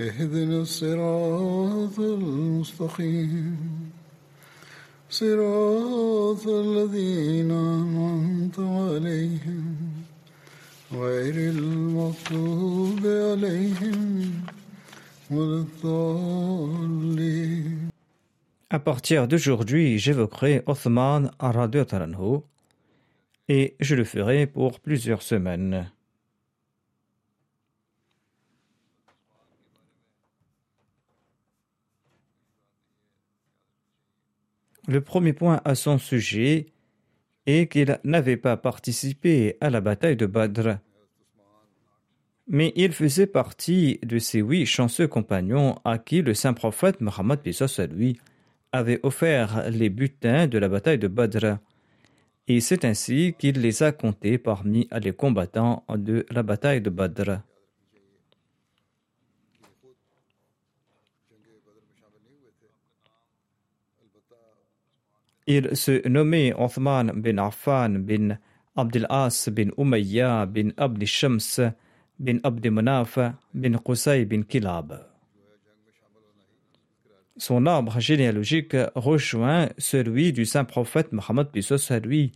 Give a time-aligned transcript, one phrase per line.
[0.00, 3.56] اهدنا الصراط المستقيم
[5.10, 9.76] صراط الذين أنعمت عليهم
[10.92, 14.32] غير المغضوب عليهم
[15.30, 17.16] ولا الضالين
[18.68, 22.40] À partir d'aujourd'hui, j'évoquerai Othman Taranhu
[23.48, 25.90] et je le ferai pour plusieurs semaines.
[34.91, 36.65] Le premier point à son sujet
[37.45, 40.79] est qu'il n'avait pas participé à la bataille de Badr.
[42.49, 47.39] Mais il faisait partie de ces huit chanceux compagnons à qui le saint prophète Mohammed
[47.95, 48.19] lui
[48.73, 51.59] avait offert les butins de la bataille de Badr.
[52.49, 57.39] Et c'est ainsi qu'il les a comptés parmi les combattants de la bataille de Badr.
[65.47, 68.37] Il se nommait Othman bin Affan bin
[68.75, 71.59] Abdel As bin Umayya bin Abd Shams
[72.19, 73.17] bin Abd Manaf
[73.53, 75.07] bin Qusay bin Kilab.
[77.37, 81.47] Son arbre généalogique rejoint celui du saint prophète Mohammed
[82.03, 82.31] lui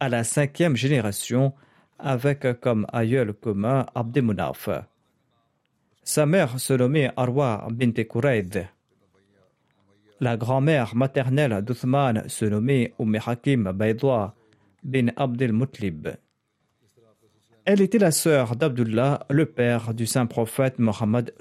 [0.00, 1.52] à la cinquième génération
[1.98, 4.68] avec comme aïeul commun Abd Munaf.
[6.02, 8.66] Sa mère se nommait Arwa bint Qurayd.
[10.22, 14.34] La grand-mère maternelle d'Uthman se nommait Umm Hakim Baydwa
[14.84, 16.08] bin Abdel Mutlib.
[17.64, 21.32] Elle était la sœur d'Abdullah, le père du saint prophète Mohammed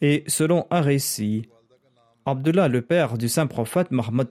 [0.00, 1.48] Et selon un récit,
[2.26, 4.28] Abdullah, le père du saint prophète Mohammed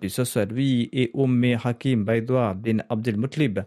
[0.51, 3.59] lui et Umm Hakim Baydwa bin Abdel Mutlib,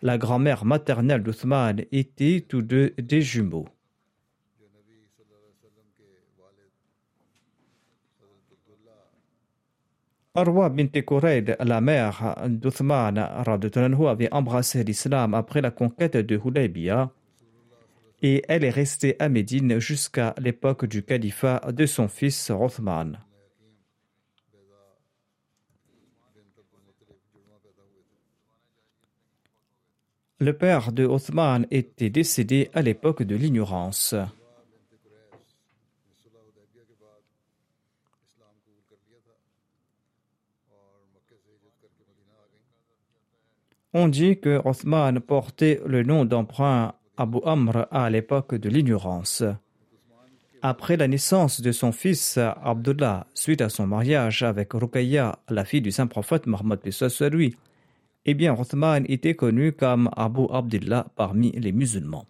[0.00, 3.66] la grand-mère maternelle d'Uthman, étaient tous deux des jumeaux.
[10.34, 10.90] Arwa bint
[11.60, 17.10] la mère d'Uthman, avait embrassé l'islam après la conquête de Hudaybiyah
[18.22, 23.18] et elle est restée à Médine jusqu'à l'époque du califat de son fils Othman.
[30.40, 34.14] Le père de Othman était décédé à l'époque de l'ignorance.
[43.94, 49.42] On dit que Othman portait le nom d'emprunt Abu Amr à l'époque de l'ignorance.
[50.60, 55.80] Après la naissance de son fils Abdullah, suite à son mariage avec Ruqayya, la fille
[55.80, 56.80] du saint prophète Mohammed
[57.32, 57.56] lui,
[58.26, 62.26] eh bien Othman était connu comme Abu Abdullah parmi les musulmans.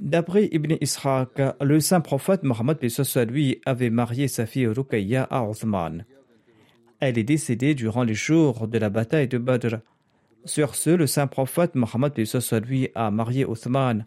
[0.00, 2.78] D'après Ibn Ishaq, le saint prophète Mohammed
[3.30, 6.04] lui avait marié sa fille Ruqayya à Othman.
[7.00, 9.78] Elle est décédée durant les jours de la bataille de Badr.
[10.44, 12.12] Sur ce, le saint prophète Mohammed
[12.66, 14.04] lui a marié Othman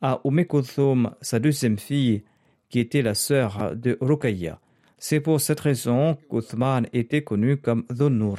[0.00, 2.22] à Umm sa deuxième fille,
[2.68, 4.60] qui était la sœur de Ruqayya.
[4.98, 8.34] C'est pour cette raison qu'Othman était connu comme Dhun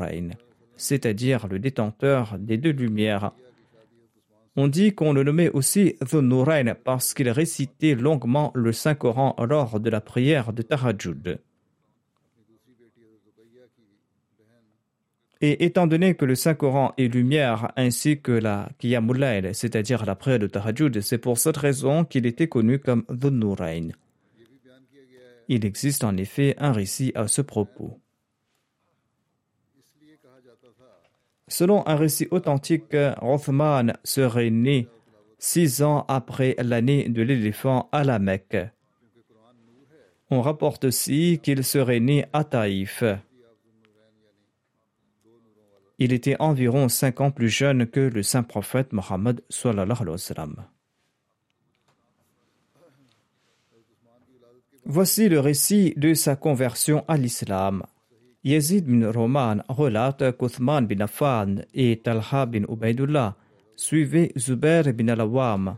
[0.77, 3.31] c'est-à-dire le détenteur des deux lumières.
[4.57, 9.89] On dit qu'on le nommait aussi Dhun parce qu'il récitait longuement le Saint-Coran lors de
[9.89, 11.39] la prière de Tahajjud.
[15.41, 20.39] Et étant donné que le Saint-Coran est lumière ainsi que la Qiyamul c'est-à-dire la prière
[20.39, 23.41] de Tahajjud, c'est pour cette raison qu'il était connu comme Dhun
[25.49, 27.99] Il existe en effet un récit à ce propos.
[31.47, 34.87] Selon un récit authentique, Othman serait né
[35.37, 38.57] six ans après l'année de l'éléphant à la Mecque.
[40.31, 43.03] On rapporte aussi qu'il serait né à Taïf.
[45.99, 49.41] Il était environ cinq ans plus jeune que le saint prophète Mohammed.
[54.87, 57.83] Voici le récit de sa conversion à l'islam.
[58.45, 63.35] Yazid bin Roman relate qu'Uthman bin Affan et Talha bin Ubaidullah
[63.75, 65.77] suivaient Zubair bin al-Awam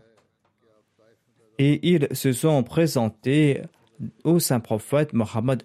[1.57, 3.61] et ils se sont présentés
[4.25, 5.63] au saint prophète Mohammed.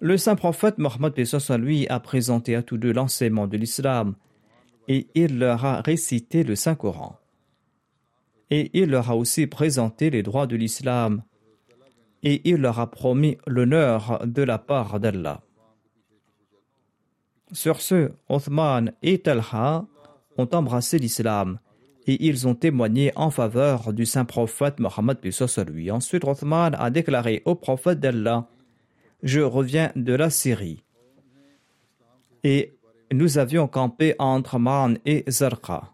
[0.00, 1.14] Le saint prophète Mohammed
[1.58, 4.14] lui a présenté à tous deux l'enseignement de l'islam
[4.86, 7.18] et il leur a récité le Saint-Coran.
[8.56, 11.24] Et il leur a aussi présenté les droits de l'islam
[12.22, 15.40] et il leur a promis l'honneur de la part d'Allah.
[17.50, 19.84] Sur ce, Othman et Talha
[20.38, 21.58] ont embrassé l'islam
[22.06, 25.18] et ils ont témoigné en faveur du saint prophète Mohammed
[25.68, 25.90] lui.
[25.90, 28.46] Ensuite, Othman a déclaré au prophète d'Allah
[29.24, 30.84] je reviens de la Syrie.
[32.44, 32.76] Et
[33.10, 35.93] nous avions campé entre Man et Zarqa.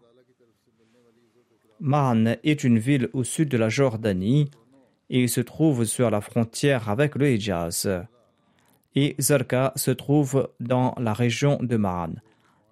[1.81, 4.51] Man est une ville au sud de la Jordanie
[5.09, 7.89] et se trouve sur la frontière avec le Hijaz.
[8.93, 12.21] Et Zarqa se trouve dans la région de Man.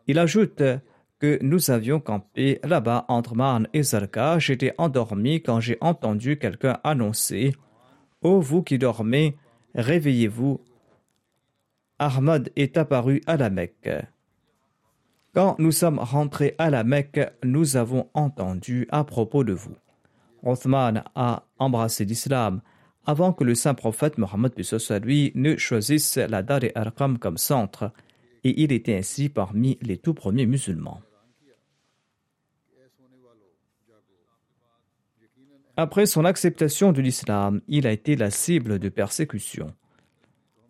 [0.06, 0.62] Il ajoute
[1.20, 4.38] que nous avions campé là-bas entre Man et Zarqa.
[4.38, 7.54] J'étais endormi quand j'ai entendu quelqu'un annoncer
[8.22, 9.36] Ô vous qui dormez,
[9.74, 10.62] Réveillez-vous,
[11.98, 13.90] Ahmad est apparu à la Mecque.
[15.34, 19.76] Quand nous sommes rentrés à la Mecque, nous avons entendu à propos de vous.
[20.44, 22.62] Othman a embrassé l'islam
[23.06, 24.54] avant que le saint prophète Mohammed
[25.04, 27.92] lui ne choisisse la Dar et Arqam comme centre,
[28.44, 31.02] et il était ainsi parmi les tout premiers musulmans.
[35.78, 39.74] Après son acceptation de l'islam, il a été la cible de persécutions.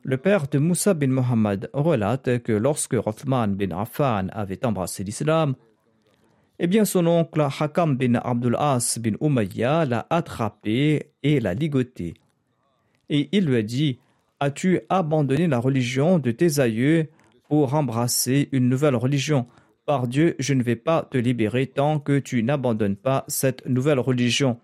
[0.03, 5.55] Le père de Moussa bin Mohammed relate que lorsque Rothman bin Affan avait embrassé l'islam,
[6.57, 12.13] eh bien son oncle Hakam bin Abdul As bin Umayya l'a attrapé et l'a ligoté.
[13.09, 13.99] Et il lui a dit
[14.39, 17.09] As-tu abandonné la religion de tes aïeux
[17.49, 19.47] pour embrasser une nouvelle religion?
[19.85, 23.99] Par Dieu, je ne vais pas te libérer tant que tu n'abandonnes pas cette nouvelle
[23.99, 24.59] religion.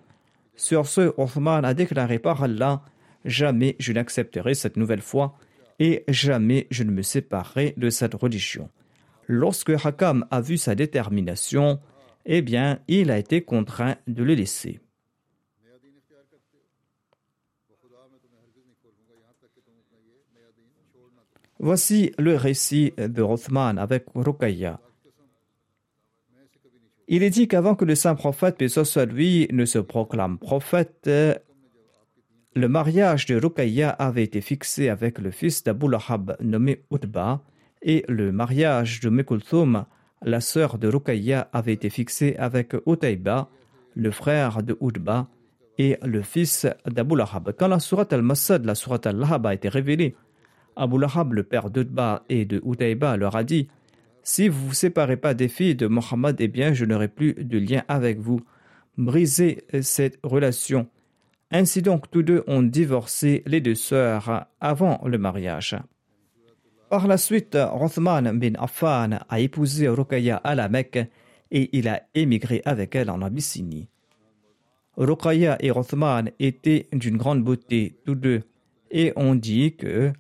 [0.55, 2.83] Sur ce, Othman a déclaré par Allah
[3.25, 5.38] Jamais je n'accepterai cette nouvelle foi
[5.80, 8.69] et jamais je ne me séparerai de cette religion.
[9.27, 11.80] Lorsque Hakam a vu sa détermination,
[12.25, 14.80] eh bien, il a été contraint de le laisser.
[21.60, 24.80] Voici le récit de Rothman avec Rukaya.
[27.07, 31.10] Il est dit qu'avant que le saint prophète, soit lui, ne se proclame prophète,
[32.55, 37.41] le mariage de Rukaya avait été fixé avec le fils d'Abu Lahab nommé Utba,
[37.81, 39.85] et le mariage de Mekulthum,
[40.21, 43.49] la sœur de Rukaya, avait été fixé avec Utayba,
[43.95, 45.27] le frère de Utba,
[45.77, 47.53] et le fils d'Abu Lahab.
[47.59, 50.15] Quand la surat al-Masad, la surat al-Lahab a été révélée,
[50.77, 53.67] Abu Lahab, le père d'Utba et de Utayba, leur a dit
[54.24, 57.33] si vous ne vous séparez pas des filles de Mohammed, eh bien, je n'aurai plus
[57.33, 58.41] de lien avec vous.
[58.97, 60.88] Brisez cette relation.
[61.51, 65.77] Ainsi donc, tous deux ont divorcé les deux sœurs avant le mariage.
[66.89, 71.09] Par la suite, Rothman bin Affan a épousé Rukaya à la Mecque
[71.51, 73.89] et il a émigré avec elle en Abyssinie.
[74.97, 78.43] Rukaya et Rothman étaient d'une grande beauté, tous deux,
[78.91, 80.13] et on dit que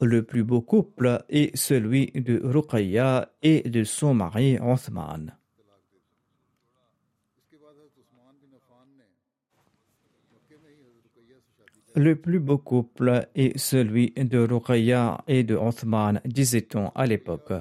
[0.00, 5.36] le plus beau couple est celui de Ruqayya et de son mari Othman.
[11.94, 17.52] Le plus beau couple est celui de Ruqayya et de Othman, disait-on à l'époque.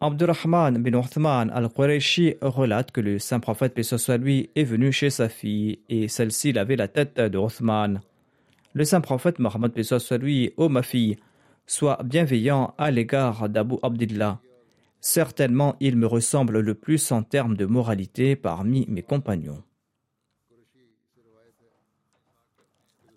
[0.00, 5.08] Abdurrahman bin Othman al-Qurayshi relate que le saint prophète, paix soit lui, est venu chez
[5.08, 8.02] sa fille et celle-ci lavait la tête de Othman.
[8.74, 11.16] Le saint prophète Mohammed soit lui, ô ma fille,
[11.66, 14.40] sois bienveillant à l'égard d'Abu Abdillah.
[15.00, 19.62] Certainement, il me ressemble le plus en termes de moralité parmi mes compagnons.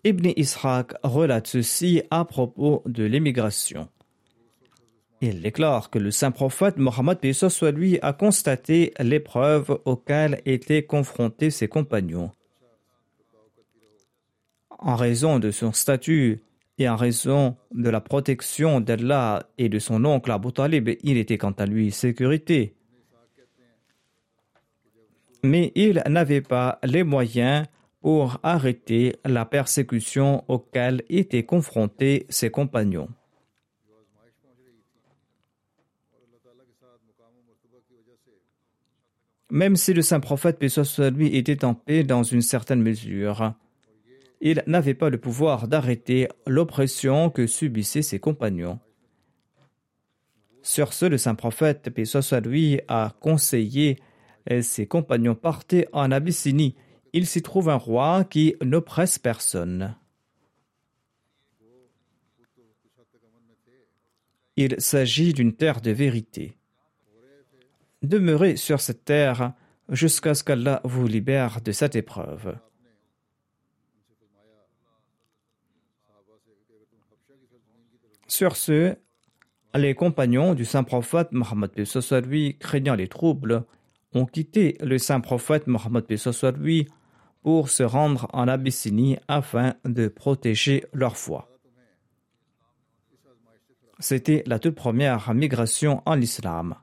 [0.06, 3.88] Ibn Ishaq relate ceci à propos de l'émigration.
[5.20, 11.50] Il déclare que le saint prophète Mohammed soit lui a constaté l'épreuve auxquelles étaient confrontés
[11.50, 12.30] ses compagnons.
[14.78, 16.40] En raison de son statut
[16.78, 21.36] et en raison de la protection d'Allah et de son oncle Abu Talib, il était
[21.36, 22.76] quant à lui sécurité.
[25.42, 27.66] Mais il n'avait pas les moyens
[28.06, 33.08] pour arrêter la persécution auquel étaient confrontés ses compagnons.
[39.50, 43.54] Même si le saint prophète, soit lui, était en paix dans une certaine mesure,
[44.40, 48.78] il n'avait pas le pouvoir d'arrêter l'oppression que subissaient ses compagnons.
[50.62, 53.98] Sur ce, le saint prophète, soit lui, a conseillé
[54.60, 56.76] ses compagnons partaient en Abyssinie.
[57.16, 59.96] Il s'y trouve un roi qui n'oppresse personne.
[64.56, 66.58] Il s'agit d'une terre de vérité.
[68.02, 69.54] Demeurez sur cette terre
[69.88, 72.58] jusqu'à ce qu'Allah vous libère de cette épreuve.
[78.28, 78.94] Sur ce,
[79.74, 81.70] les compagnons du saint prophète Mohammed
[82.26, 83.64] lui, craignant les troubles,
[84.12, 86.04] ont quitté le saint prophète Mohammed
[86.58, 86.86] lui
[87.46, 91.48] pour se rendre en Abyssinie afin de protéger leur foi.
[94.00, 96.74] C'était la toute première migration en islam.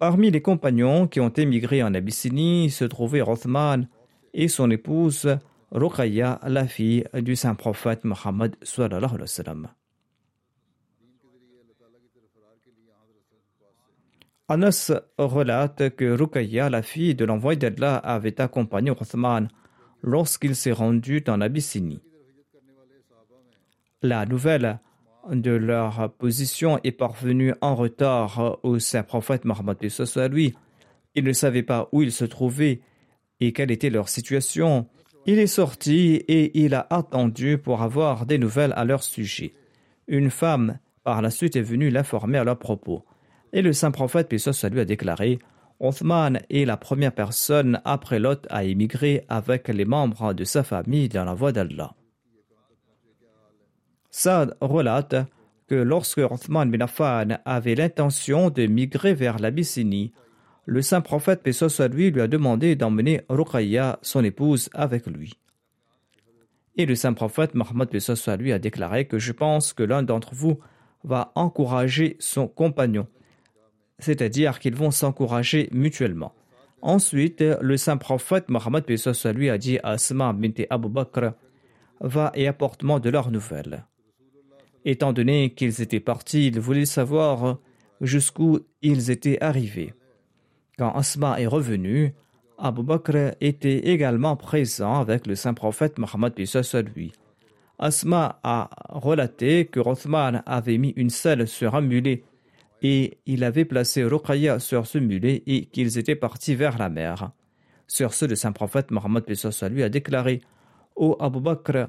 [0.00, 3.86] Parmi les compagnons qui ont émigré en Abyssinie se trouvaient Rothman
[4.34, 5.38] et son épouse
[5.70, 8.56] Ruqayya, la fille du saint prophète Mohammed.
[14.48, 19.46] Anas relate que Rukaya, la fille de l'envoyé d'Allah, avait accompagné Othman
[20.02, 22.00] lorsqu'il s'est rendu dans l'Abyssinie.
[24.02, 24.78] La nouvelle
[25.30, 29.76] de leur position est parvenue en retard au saint prophète Mohammed
[30.30, 30.54] lui.
[31.14, 32.80] Il ne savait pas où ils se trouvaient
[33.40, 34.86] et quelle était leur situation.
[35.26, 39.52] Il est sorti et il a attendu pour avoir des nouvelles à leur sujet.
[40.06, 43.04] Une femme, par la suite, est venue l'informer à leur propos.
[43.52, 45.38] Et le saint prophète, puis lui, a déclaré
[45.80, 51.08] Othman est la première personne après Lot à émigrer avec les membres de sa famille
[51.08, 51.94] dans la voie d'Allah.
[54.10, 55.14] Saad relate
[55.68, 60.12] que lorsque Othman bin Affan avait l'intention de migrer vers l'Abyssinie,
[60.64, 61.52] le saint prophète, paix
[61.88, 65.34] lui, lui a demandé d'emmener Ruqayya, son épouse, avec lui.
[66.76, 67.88] Et le saint prophète Mohammed
[68.38, 70.58] lui a déclaré que je pense que l'un d'entre vous
[71.04, 73.06] va encourager son compagnon
[73.98, 76.32] c'est-à-dire qu'ils vont s'encourager mutuellement.
[76.82, 78.84] Ensuite, le saint prophète Mohammed
[79.34, 81.32] lui a dit à Asma bint Abu Bakr
[82.00, 83.84] Va et apporte-moi de leurs nouvelles.
[84.84, 87.58] Étant donné qu'ils étaient partis, il voulait savoir
[88.00, 89.94] jusqu'où ils étaient arrivés.
[90.78, 92.14] Quand Asma est revenu,
[92.56, 96.34] Abu Bakr était également présent avec le saint prophète Mohammed
[96.94, 97.12] lui.
[97.80, 102.24] Asma a relaté que Rothman avait mis une selle sur un mulet
[102.82, 107.32] et il avait placé Ruqayya sur ce mulet et qu'ils étaient partis vers la mer.
[107.86, 109.24] Sur ce, le saint prophète Mohammed
[109.70, 110.40] lui a déclaré
[110.96, 111.88] Ô Abu Bakr,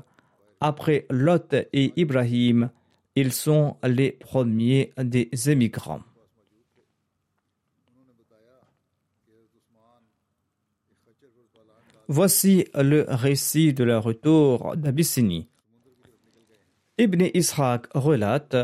[0.61, 2.69] après Lot et Ibrahim,
[3.15, 6.01] ils sont les premiers des émigrants.
[12.07, 15.47] Voici le récit de leur retour d'Abyssinie.
[16.97, 18.57] Ibn Ishaq relate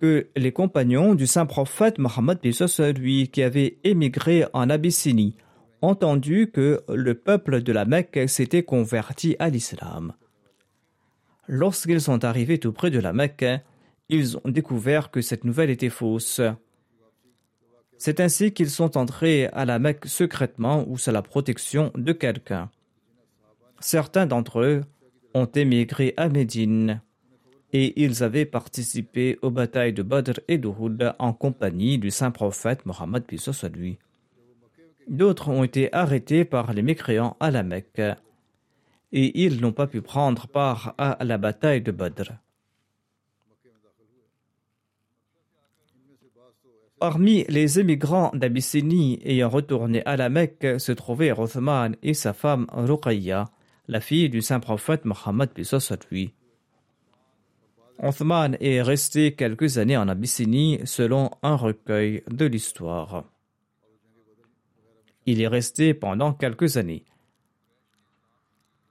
[0.00, 2.38] que les compagnons du saint prophète Mohammed
[2.96, 5.36] lui qui avaient émigré en Abyssinie
[5.82, 10.12] entendu que le peuple de la Mecque s'était converti à l'islam.
[11.46, 13.46] Lorsqu'ils sont arrivés tout près de la Mecque,
[14.08, 16.40] ils ont découvert que cette nouvelle était fausse.
[17.96, 22.70] C'est ainsi qu'ils sont entrés à la Mecque secrètement ou sous la protection de quelqu'un.
[23.80, 24.82] Certains d'entre eux
[25.34, 27.00] ont émigré à Médine
[27.72, 32.86] et ils avaient participé aux batailles de Badr et d'Uhud en compagnie du saint prophète
[32.86, 33.24] Mohammed.
[35.08, 38.02] D'autres ont été arrêtés par les mécréants à la Mecque
[39.12, 42.32] et ils n'ont pas pu prendre part à la bataille de Badr.
[46.98, 52.66] Parmi les émigrants d'Abyssinie ayant retourné à la Mecque se trouvaient Rothman et sa femme
[52.72, 53.44] Ruqayya,
[53.86, 55.50] la fille du saint prophète Mohammed.
[58.00, 63.24] Othman est resté quelques années en Abyssinie selon un recueil de l'histoire.
[65.26, 67.04] Il est resté pendant quelques années.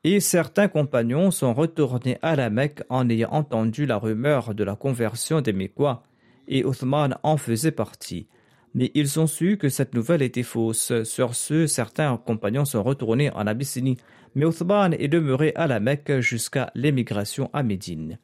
[0.04, 4.76] Et certains compagnons sont retournés à la Mecque en ayant entendu la rumeur de la
[4.76, 6.04] conversion des Mécois,
[6.50, 8.28] et Othman en faisait partie.
[8.74, 11.04] Mais ils ont su que cette nouvelle était fausse.
[11.04, 13.98] Sur ce, certains compagnons sont retournés en Abyssinie,
[14.36, 18.20] mais Othman est demeuré à la Mecque jusqu'à l'émigration à Médine.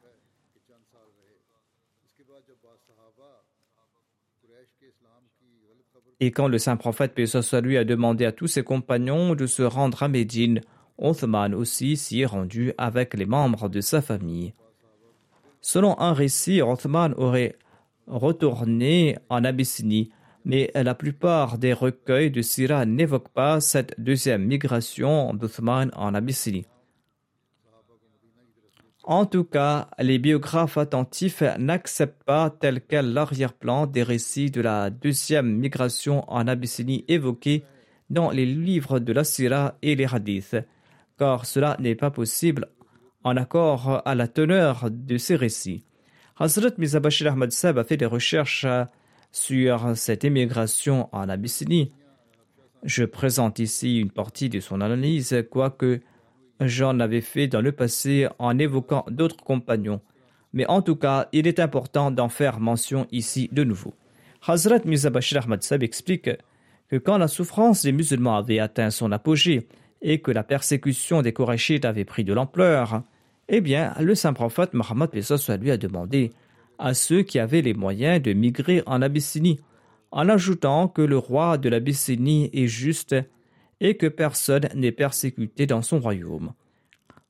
[6.24, 7.26] Et quand le saint prophète, paix
[7.60, 10.62] lui, a demandé à tous ses compagnons de se rendre à Médine,
[10.96, 14.54] Othman aussi s'y est rendu avec les membres de sa famille.
[15.60, 17.56] Selon un récit, Othman aurait
[18.06, 20.12] retourné en Abyssinie,
[20.46, 26.64] mais la plupart des recueils de Syrah n'évoquent pas cette deuxième migration d'Othman en Abyssinie.
[29.06, 34.88] En tout cas, les biographes attentifs n'acceptent pas tel quel l'arrière-plan des récits de la
[34.88, 37.64] deuxième migration en Abyssinie évoqués
[38.08, 40.56] dans les livres de la Syrah et les hadiths,
[41.18, 42.68] car cela n'est pas possible
[43.24, 45.84] en accord à la teneur de ces récits.
[46.38, 48.66] Hazrat Mizabashir Ahmad Sab a fait des recherches
[49.32, 51.92] sur cette émigration en Abyssinie.
[52.84, 56.00] Je présente ici une partie de son analyse, quoique
[56.60, 60.00] J'en avais fait dans le passé en évoquant d'autres compagnons,
[60.52, 63.92] mais en tout cas, il est important d'en faire mention ici de nouveau.
[64.46, 66.30] Hazrat Mirza Bashir Ahmad Sab explique
[66.88, 69.66] que quand la souffrance des musulmans avait atteint son apogée
[70.00, 73.02] et que la persécution des Korachites avait pris de l'ampleur,
[73.48, 76.32] eh bien, le saint prophète Mohammed lui a demandé
[76.78, 79.60] à ceux qui avaient les moyens de migrer en Abyssinie,
[80.10, 83.14] en ajoutant que le roi de l'Abyssinie est juste
[83.84, 86.54] et que personne n'est persécuté dans son royaume.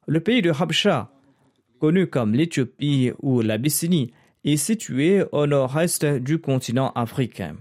[0.07, 1.11] Le pays de Habsha,
[1.81, 4.13] connu comme l'Éthiopie ou l'Abyssinie,
[4.45, 7.57] est situé au nord-est du continent africain.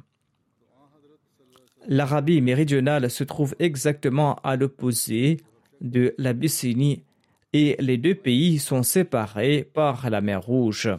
[1.88, 5.38] L'Arabie méridionale se trouve exactement à l'opposé
[5.82, 7.04] de l'Abyssinie
[7.52, 10.90] et les deux pays sont séparés par la mer Rouge.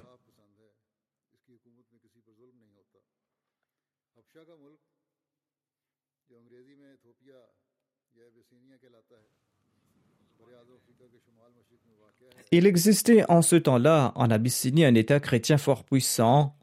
[12.57, 16.55] Il existait en ce temps-là en Abyssinie un État chrétien fort puissant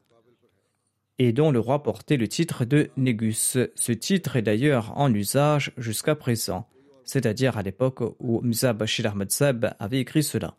[1.20, 3.58] et dont le roi portait le titre de Négus.
[3.76, 6.66] Ce titre est d'ailleurs en usage jusqu'à présent,
[7.04, 10.56] c'est-à-dire à, l'époque où Mza Bashir Ahmad Seb avait écrit cela.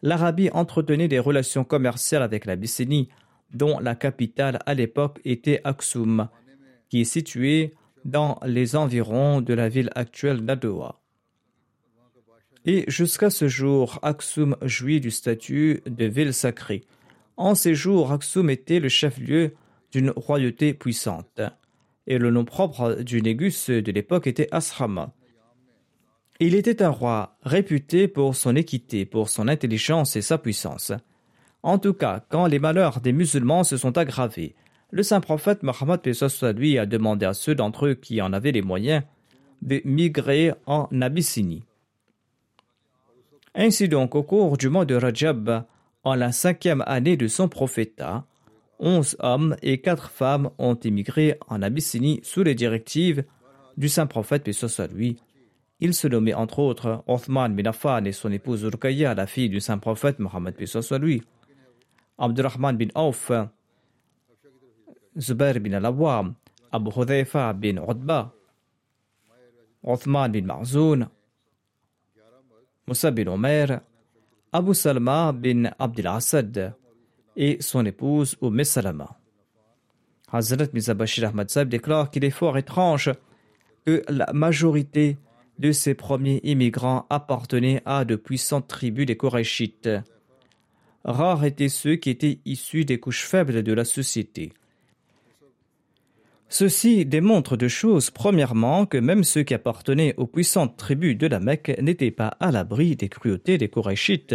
[0.00, 3.10] L'Arabie entretenait des relations commerciales avec l'Abyssinie,
[3.52, 6.30] dont la capitale à l'époque était Aksum,
[6.88, 7.74] qui est située
[8.06, 11.02] dans les environs de la ville actuelle d'Adoua.
[12.64, 16.84] Et jusqu'à ce jour, Aksum jouit du statut de ville sacrée.
[17.36, 19.54] En ces jours, Aksum était le chef-lieu
[19.92, 21.40] d'une royauté puissante.
[22.06, 25.12] Et le nom propre du Négus de l'époque était Asrama.
[26.40, 30.92] Il était un roi réputé pour son équité, pour son intelligence et sa puissance.
[31.62, 34.54] En tout cas, quand les malheurs des musulmans se sont aggravés,
[34.90, 36.00] le saint prophète Mohammed
[36.56, 39.02] lui a demandé à ceux d'entre eux qui en avaient les moyens
[39.62, 41.64] de migrer en Abyssinie.
[43.60, 45.64] Ainsi donc, au cours du mois de Rajab,
[46.04, 48.24] en la cinquième année de son prophétat,
[48.78, 53.24] onze hommes et quatre femmes ont émigré en Abyssinie sous les directives
[53.76, 55.16] du saint prophète paix soit lui.
[55.80, 59.58] Ils se nommaient entre autres Othman bin Affan et son épouse Urkaya, la fille du
[59.58, 61.24] saint prophète Mohammed paix soit lui,
[62.16, 63.32] Abdurrahman bin Auf,
[65.18, 66.34] Zubair bin Al-Awwam,
[66.70, 68.32] Abu Hudhaifa bin Udba,
[69.82, 71.08] Othman bin Ma'zoun,
[72.88, 73.82] Moussa bin Omer,
[74.50, 76.74] Abu Salma bin Abdel Assad
[77.36, 79.20] et son épouse Umm Salama.
[80.32, 83.12] Hazrat Mirza Bashir Ahmad déclare qu'il est fort étrange
[83.84, 85.18] que la majorité
[85.58, 89.90] de ces premiers immigrants appartenaient à de puissantes tribus des Korachites.
[91.04, 94.54] Rares étaient ceux qui étaient issus des couches faibles de la société.
[96.48, 98.10] Ceci démontre deux choses.
[98.10, 102.50] Premièrement, que même ceux qui appartenaient aux puissantes tribus de la Mecque n'étaient pas à
[102.50, 104.34] l'abri des cruautés des Korachites.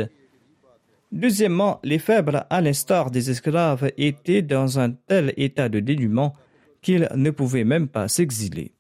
[1.12, 6.34] Deuxièmement, les faibles, à l'instar des esclaves, étaient dans un tel état de dénuement
[6.82, 8.74] qu'ils ne pouvaient même pas s'exiler.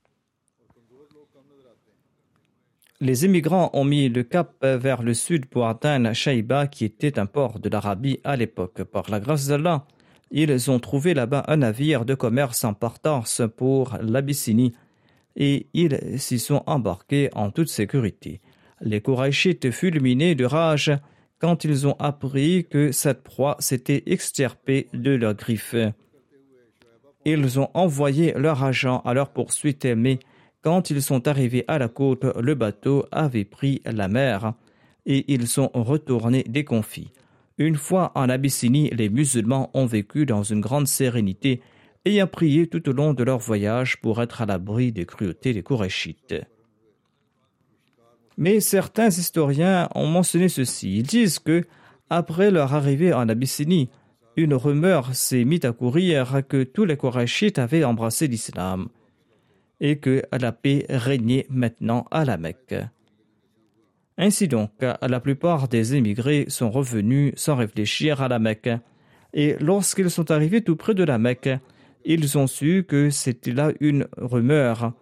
[2.99, 7.25] Les émigrants ont mis le cap vers le sud pour atteindre Shaïba, qui était un
[7.25, 8.83] port de l'Arabie à l'époque.
[8.83, 9.85] Par la grâce d'Allah,
[10.33, 14.73] ils ont trouvé là-bas un navire de commerce en partance pour l'Abyssinie
[15.35, 18.41] et ils s'y sont embarqués en toute sécurité.
[18.81, 20.91] Les Korachites fulminés de rage
[21.39, 25.75] quand ils ont appris que cette proie s'était extirpée de leurs griffes.
[27.25, 30.19] Ils ont envoyé leur agent à leur poursuite, mais
[30.61, 34.53] quand ils sont arrivés à la côte, le bateau avait pris la mer
[35.05, 37.11] et ils sont retournés déconfits.
[37.57, 41.61] Une fois en Abyssinie, les musulmans ont vécu dans une grande sérénité,
[42.05, 45.63] ayant prié tout au long de leur voyage pour être à l'abri des cruautés des
[45.63, 46.35] Korachites.
[48.37, 50.97] Mais certains historiens ont mentionné ceci.
[50.97, 51.63] Ils disent que,
[52.09, 53.89] après leur arrivée en Abyssinie,
[54.35, 58.89] une rumeur s'est mise à courir que tous les Korachites avaient embrassé l'islam
[59.79, 62.75] et que la paix régnait maintenant à la Mecque.
[64.17, 68.69] Ainsi donc, la plupart des émigrés sont revenus sans réfléchir à la Mecque,
[69.33, 71.49] et lorsqu'ils sont arrivés tout près de la Mecque,
[72.05, 74.93] ils ont su que c'était là une rumeur,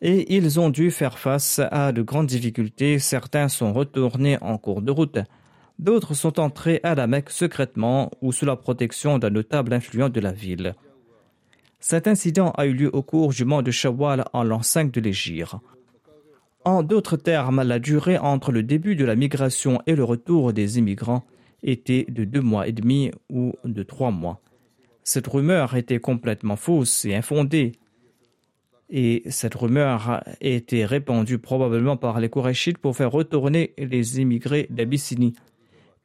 [0.00, 2.98] et ils ont dû faire face à de grandes difficultés.
[2.98, 5.18] Certains sont retournés en cours de route,
[5.78, 10.20] d'autres sont entrés à la Mecque secrètement ou sous la protection d'un notable influent de
[10.20, 10.74] la ville.
[11.80, 15.00] Cet incident a eu lieu au cours du mois de Shawwal en l'an 5 de
[15.00, 15.54] l'Égypte.
[16.68, 20.76] En d'autres termes, la durée entre le début de la migration et le retour des
[20.78, 21.24] immigrants
[21.62, 24.42] était de deux mois et demi ou de trois mois.
[25.02, 27.72] Cette rumeur était complètement fausse et infondée.
[28.90, 34.66] Et cette rumeur a été répandue probablement par les Kourachites pour faire retourner les immigrés
[34.68, 35.32] d'Abyssinie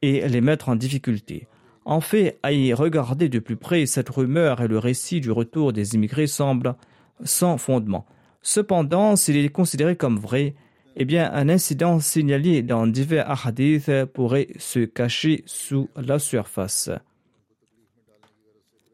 [0.00, 1.46] et les mettre en difficulté.
[1.84, 5.74] En fait, à y regarder de plus près, cette rumeur et le récit du retour
[5.74, 6.74] des immigrés semblent
[7.22, 8.06] sans fondement.
[8.44, 10.54] Cependant, s'il est considéré comme vrai,
[10.96, 16.90] eh bien, un incident signalé dans divers hadiths pourrait se cacher sous la surface.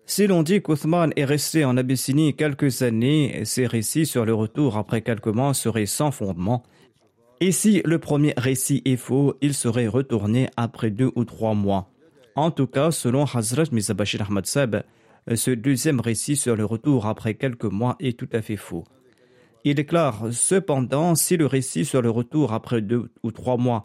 [0.06, 4.76] Si l'on dit qu'Othman est resté en Abyssinie quelques années, ces récits sur le retour
[4.76, 6.62] après quelques mois seraient sans fondement.
[7.40, 11.90] Et si le premier récit est faux, il serait retourné après deux ou trois mois.
[12.36, 14.84] En tout cas, selon Hazrat Mizabashir Ahmad Sab,
[15.34, 18.84] ce deuxième récit sur le retour après quelques mois est tout à fait faux.
[19.64, 23.84] Il déclare cependant, si le récit sur le retour après deux ou trois mois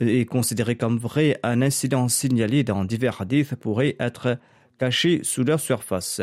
[0.00, 4.38] est considéré comme vrai, un incident signalé dans divers hadiths pourrait être
[4.78, 6.20] caché sous leur surface.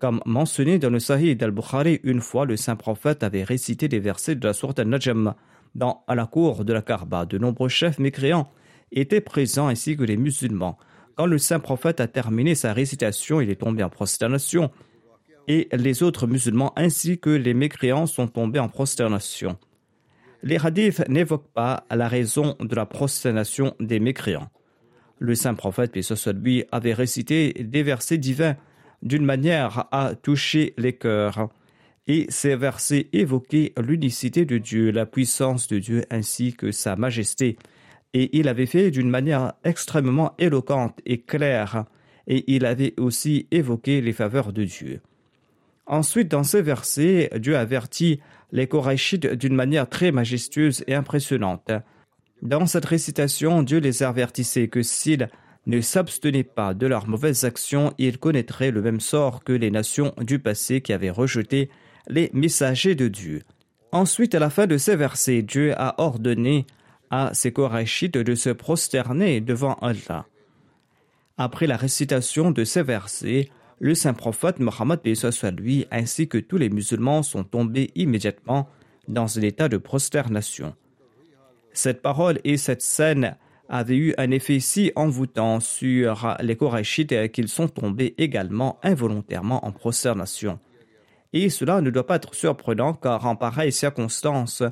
[0.00, 4.34] Comme mentionné dans le Sahih d'Al-Bukhari, une fois le saint prophète avait récité des versets
[4.34, 5.34] de la sourate Al-Najm
[5.76, 7.24] dans à la cour de la Karba.
[7.24, 8.50] De nombreux chefs mécréants
[8.90, 10.78] étaient présents ainsi que les musulmans.
[11.16, 14.70] Quand le saint prophète a terminé sa récitation, il est tombé en prosternation
[15.48, 19.56] et les autres musulmans ainsi que les mécréants sont tombés en prosternation.
[20.42, 24.50] Les hadiths n'évoquent pas la raison de la prosternation des mécréants.
[25.18, 28.56] Le saint prophète, puis lui, avait récité des versets divins
[29.02, 31.48] d'une manière à toucher les cœurs.
[32.06, 37.58] Et ces versets évoquaient l'unicité de Dieu, la puissance de Dieu ainsi que sa majesté.
[38.14, 41.84] Et il avait fait d'une manière extrêmement éloquente et claire.
[42.26, 45.00] Et il avait aussi évoqué les faveurs de Dieu.
[45.88, 48.20] Ensuite, dans ce verset, Dieu avertit
[48.52, 51.70] les Korachites d'une manière très majestueuse et impressionnante.
[52.42, 55.28] Dans cette récitation, Dieu les avertissait que s'ils
[55.66, 60.14] ne s'abstenaient pas de leurs mauvaises actions, ils connaîtraient le même sort que les nations
[60.18, 61.70] du passé qui avaient rejeté
[62.06, 63.42] les messagers de Dieu.
[63.90, 66.66] Ensuite, à la fin de ces versets, Dieu a ordonné
[67.10, 70.26] à ses Korachites de se prosterner devant Allah.
[71.38, 73.48] Après la récitation de ces versets,
[73.80, 78.68] le saint prophète Mohammed soit lui ainsi que tous les musulmans sont tombés immédiatement
[79.06, 80.74] dans un état de prosternation.
[81.72, 83.36] Cette parole et cette scène
[83.68, 89.72] avaient eu un effet si envoûtant sur les Korachites qu'ils sont tombés également involontairement en
[89.72, 90.58] prosternation.
[91.32, 94.62] Et cela ne doit pas être surprenant car en pareilles circonstances,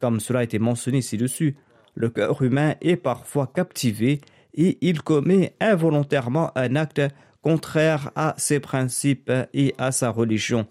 [0.00, 1.56] comme cela a été mentionné ci-dessus,
[1.94, 4.20] le cœur humain est parfois captivé
[4.54, 7.02] et il commet involontairement un acte
[7.42, 10.66] contraire à ses principes et à sa religion.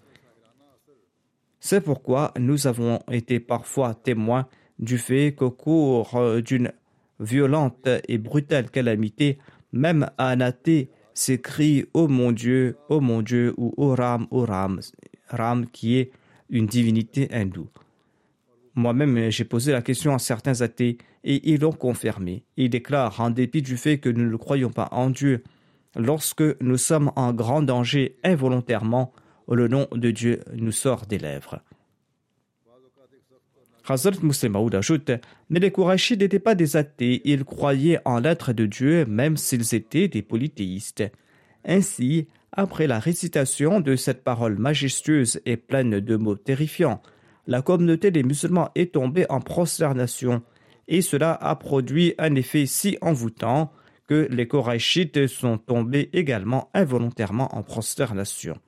[1.58, 4.46] C'est pourquoi nous avons été parfois témoins
[4.78, 6.72] du fait qu'au cours d'une
[7.18, 9.38] violente et brutale calamité,
[9.72, 14.80] même un athée s'écrie Ô mon Dieu, ô mon Dieu, ou Ô Ram, ô Ram,
[15.28, 16.10] Ram qui est
[16.48, 17.68] une divinité hindoue.
[18.74, 22.44] Moi-même, j'ai posé la question à certains athées et ils l'ont confirmé.
[22.56, 25.42] Ils déclarent, en dépit du fait que nous ne croyons pas en Dieu,
[25.96, 29.12] lorsque nous sommes en grand danger involontairement,
[29.48, 31.62] le nom de Dieu nous sort des lèvres.
[33.88, 35.10] Hazrat Muslim ajoute
[35.48, 39.74] Mais les Kourachides n'étaient pas des athées, ils croyaient en l'être de Dieu même s'ils
[39.74, 41.04] étaient des polythéistes.
[41.64, 47.02] Ainsi, après la récitation de cette parole majestueuse et pleine de mots terrifiants,
[47.46, 50.42] la communauté des musulmans est tombée en prosternation,
[50.86, 53.72] et cela a produit un effet si envoûtant
[54.10, 58.58] que les Korachites sont tombés également involontairement en prosternation.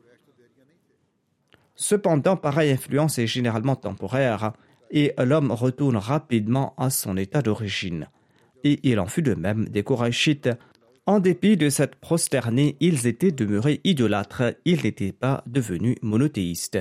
[1.75, 4.53] Cependant, pareille influence est généralement temporaire
[4.93, 8.09] et l'homme retourne rapidement à son état d'origine.
[8.63, 10.51] Et il en fut de même des Korachites.
[11.07, 16.79] En dépit de cette prosternée, ils étaient demeurés idolâtres, ils n'étaient pas devenus monothéistes.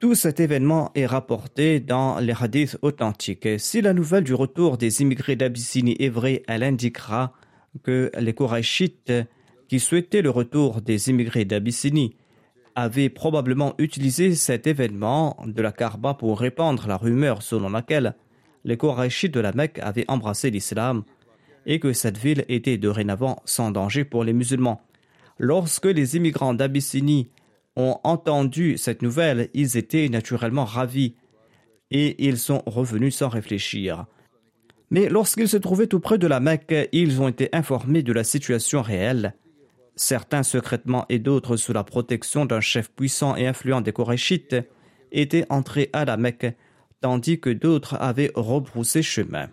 [0.00, 3.46] Tout cet événement est rapporté dans les hadiths authentiques.
[3.58, 7.34] Si la nouvelle du retour des immigrés d'Abyssinie est vraie, elle indiquera
[7.82, 9.12] que les Korachites
[9.68, 12.16] qui souhaitaient le retour des immigrés d'Abyssinie
[12.74, 18.14] avaient probablement utilisé cet événement de la Karba pour répandre la rumeur selon laquelle
[18.64, 21.02] les Korachites de la Mecque avaient embrassé l'islam
[21.66, 24.80] et que cette ville était dorénavant sans danger pour les musulmans.
[25.36, 27.28] Lorsque les immigrants d'Abyssinie
[27.76, 31.14] ont entendu cette nouvelle, ils étaient naturellement ravis
[31.90, 34.06] et ils sont revenus sans réfléchir.
[34.90, 38.24] Mais lorsqu'ils se trouvaient tout près de la Mecque, ils ont été informés de la
[38.24, 39.34] situation réelle.
[39.94, 44.56] Certains secrètement et d'autres sous la protection d'un chef puissant et influent des Korachites
[45.12, 46.56] étaient entrés à la Mecque,
[47.00, 49.48] tandis que d'autres avaient rebroussé chemin.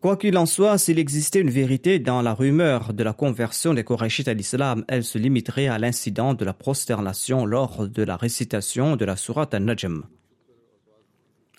[0.00, 3.84] Quoi qu'il en soit, s'il existait une vérité dans la rumeur de la conversion des
[3.84, 8.96] Korachites à l'islam, elle se limiterait à l'incident de la prosternation lors de la récitation
[8.96, 10.04] de la sourate An-Najm.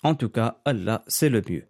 [0.02, 1.66] En tout cas, Allah, c'est le mieux.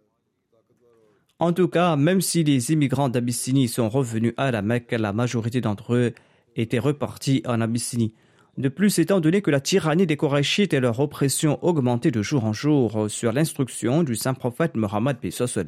[1.38, 5.60] En tout cas, même si les immigrants d'Abyssinie sont revenus à la Mecque, la majorité
[5.60, 6.14] d'entre eux
[6.56, 8.14] étaient repartis en Abyssinie.
[8.56, 12.46] De plus, étant donné que la tyrannie des Korachites et leur oppression augmentaient de jour
[12.46, 15.18] en jour sur l'instruction du saint prophète Mohammed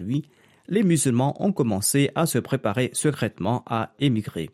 [0.00, 0.24] lui,
[0.68, 4.50] les musulmans ont commencé à se préparer secrètement à émigrer.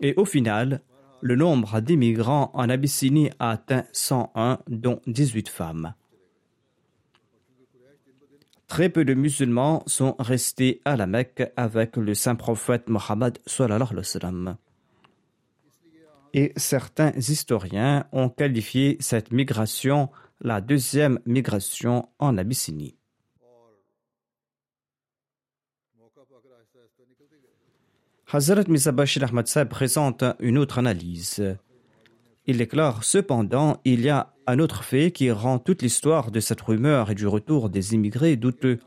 [0.00, 0.82] Et au final,
[1.20, 5.94] le nombre d'immigrants en Abyssinie a atteint 101, dont 18 femmes.
[8.68, 13.38] Très peu de musulmans sont restés à la Mecque avec le saint prophète Mohammed.
[16.34, 22.96] Et certains historiens ont qualifié cette migration la deuxième migration en Abyssinie.
[28.28, 31.56] Hazrat Bashir Ahmad présente une autre analyse.
[32.46, 36.60] Il déclare cependant il y a un autre fait qui rend toute l'histoire de cette
[36.60, 38.80] rumeur et du retour des immigrés douteux.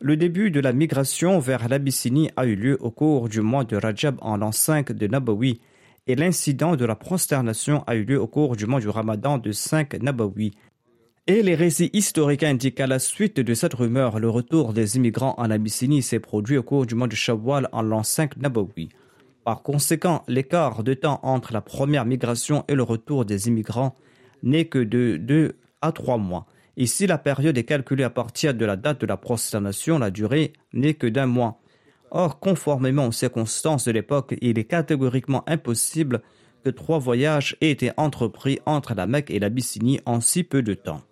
[0.00, 3.76] Le début de la migration vers l'Abyssinie a eu lieu au cours du mois de
[3.76, 5.60] Rajab en l'an 5 de Nabawi
[6.08, 9.52] et l'incident de la prosternation a eu lieu au cours du mois du Ramadan de
[9.52, 10.54] 5 Nabawi
[11.30, 15.36] et les récits historiques indiquent à la suite de cette rumeur le retour des immigrants
[15.38, 18.88] en Abyssinie s'est produit au cours du mois de Shawwal en l'an 5 Nabawi.
[19.44, 23.94] Par conséquent, l'écart de temps entre la première migration et le retour des immigrants
[24.42, 26.46] n'est que de 2 à 3 mois.
[26.76, 30.52] Ici, la période est calculée à partir de la date de la prosternation, la durée
[30.72, 31.60] n'est que d'un mois.
[32.10, 36.22] Or, conformément aux circonstances de l'époque, il est catégoriquement impossible
[36.64, 40.74] que trois voyages aient été entrepris entre la Mecque et l'Abyssinie en si peu de
[40.74, 41.02] temps.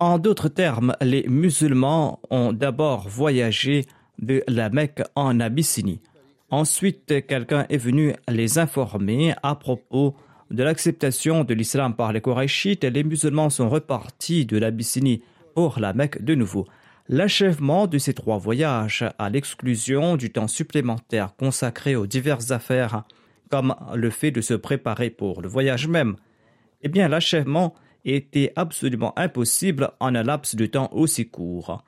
[0.00, 3.84] En d'autres termes, les musulmans ont d'abord voyagé
[4.20, 6.00] de la Mecque en Abyssinie.
[6.50, 10.14] Ensuite, quelqu'un est venu les informer à propos
[10.52, 15.22] de l'acceptation de l'islam par les Korachites et les musulmans sont repartis de l'Abyssinie
[15.56, 16.68] pour la Mecque de nouveau.
[17.08, 23.02] L'achèvement de ces trois voyages, à l'exclusion du temps supplémentaire consacré aux diverses affaires,
[23.50, 26.14] comme le fait de se préparer pour le voyage même,
[26.82, 27.74] eh bien l'achèvement
[28.14, 31.84] était absolument impossible en un laps de temps aussi court.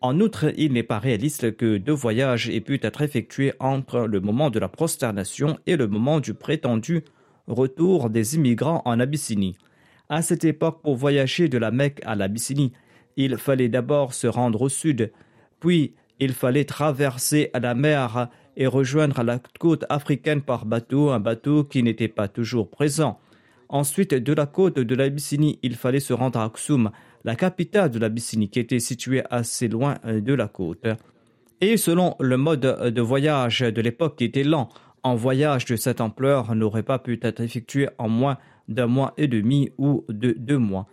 [0.00, 4.20] En outre, il n'est pas réaliste que deux voyages aient pu être effectués entre le
[4.20, 7.04] moment de la prosternation et le moment du prétendu
[7.46, 9.56] retour des immigrants en Abyssinie.
[10.08, 12.72] À cette époque, pour voyager de la Mecque à l'Abyssinie,
[13.16, 15.12] il fallait d'abord se rendre au sud,
[15.60, 21.64] puis il fallait traverser la mer et rejoindre la côte africaine par bateau, un bateau
[21.64, 23.18] qui n'était pas toujours présent.
[23.74, 26.92] Ensuite, de la côte de l'Abyssinie, il fallait se rendre à Aksum,
[27.24, 30.86] la capitale de l'Abyssinie, qui était située assez loin euh, de la côte.
[31.60, 34.68] Et selon le mode de voyage de l'époque qui était lent,
[35.02, 39.26] un voyage de cette ampleur n'aurait pas pu être effectué en moins d'un mois et
[39.26, 40.86] demi ou de deux mois.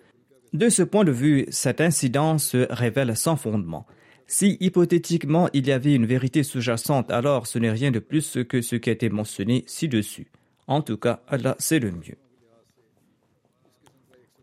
[0.52, 3.86] De ce point de vue, cet incident se révèle sans fondement.
[4.26, 8.64] Si hypothétiquement il y avait une vérité sous-jacente, alors ce n'est rien de plus que
[8.64, 10.32] ce qui a été mentionné ci-dessus.
[10.66, 12.18] En tout cas, là, c'est le mieux.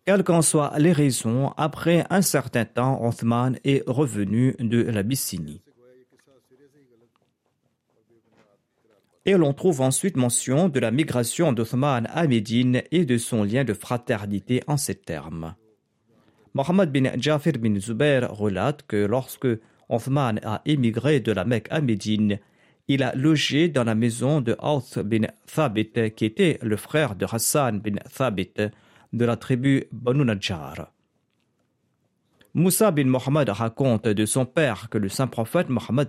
[0.09, 5.61] Quelles qu'en soient les raisons, après un certain temps, Othman est revenu de l'Abyssinie.
[9.27, 13.64] Et l'on trouve ensuite mention de la migration d'Othman à Médine et de son lien
[13.64, 15.55] de fraternité en ces termes.
[16.55, 21.83] Mohammed bin Jafir bin Zubair relate que lorsque Othman a émigré de la Mecque à
[21.83, 22.38] Médine,
[22.88, 27.27] il a logé dans la maison de Auth bin Thabit, qui était le frère de
[27.31, 28.55] Hassan bin Thabit,
[29.12, 30.92] de la tribu Banu Najjar.
[32.55, 36.09] Moussa bin Mohammed raconte de son père que le saint prophète Mohammed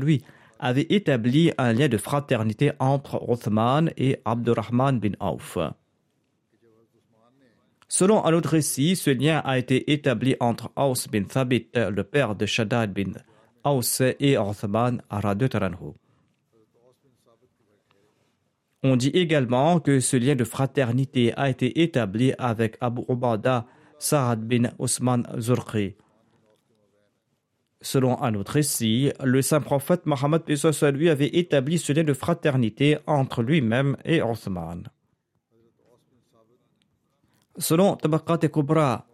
[0.00, 0.22] lui
[0.58, 5.58] avait établi un lien de fraternité entre Othman et Abdurrahman bin Auf.
[7.88, 12.36] Selon un autre récit, ce lien a été établi entre Aus bin Thabit, le père
[12.36, 13.12] de Shaddad bin
[13.64, 15.94] Aus, et Othman Taranhu.
[18.82, 23.66] On dit également que ce lien de fraternité a été établi avec Abu Ubada
[23.98, 25.96] Sa'ad bin Osman Zurqi.
[27.82, 30.42] Selon un autre récit, le saint prophète Mohammed
[30.94, 34.88] lui avait établi ce lien de fraternité entre lui-même et Othman.
[37.58, 39.06] Selon Tabaqat et Kubra,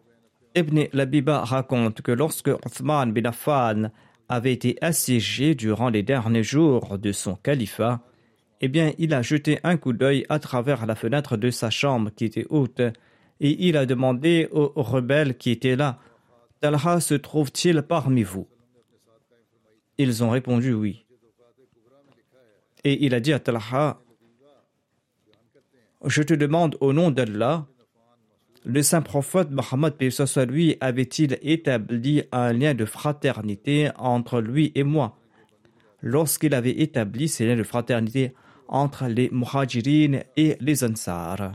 [0.55, 3.90] Ibn Labiba raconte que lorsque Othman bin Affan
[4.29, 8.00] avait été assiégé durant les derniers jours de son califat,
[8.61, 12.11] eh bien, il a jeté un coup d'œil à travers la fenêtre de sa chambre
[12.14, 12.81] qui était haute,
[13.40, 15.99] et il a demandé aux rebelles qui étaient là
[16.61, 18.49] Talha se trouve-t-il parmi vous?
[19.99, 21.05] Ils ont répondu oui.
[22.83, 23.99] Et il a dit à Talha
[26.05, 27.66] Je te demande au nom d'Allah,
[28.64, 29.95] le saint prophète Mohammed
[30.49, 35.16] lui avait-il établi un lien de fraternité entre lui et moi?
[36.03, 38.35] Lorsqu'il avait établi ces liens de fraternité
[38.68, 41.52] entre les Muhajirin et les Ansar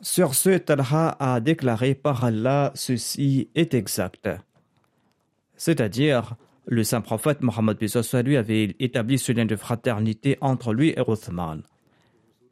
[0.00, 4.28] Sur ce, Talha a déclaré par Allah ceci est exact.
[5.56, 7.78] C'est-à-dire, le saint prophète Mohammed
[8.24, 11.62] lui avait établi ce lien de fraternité entre lui et Othman.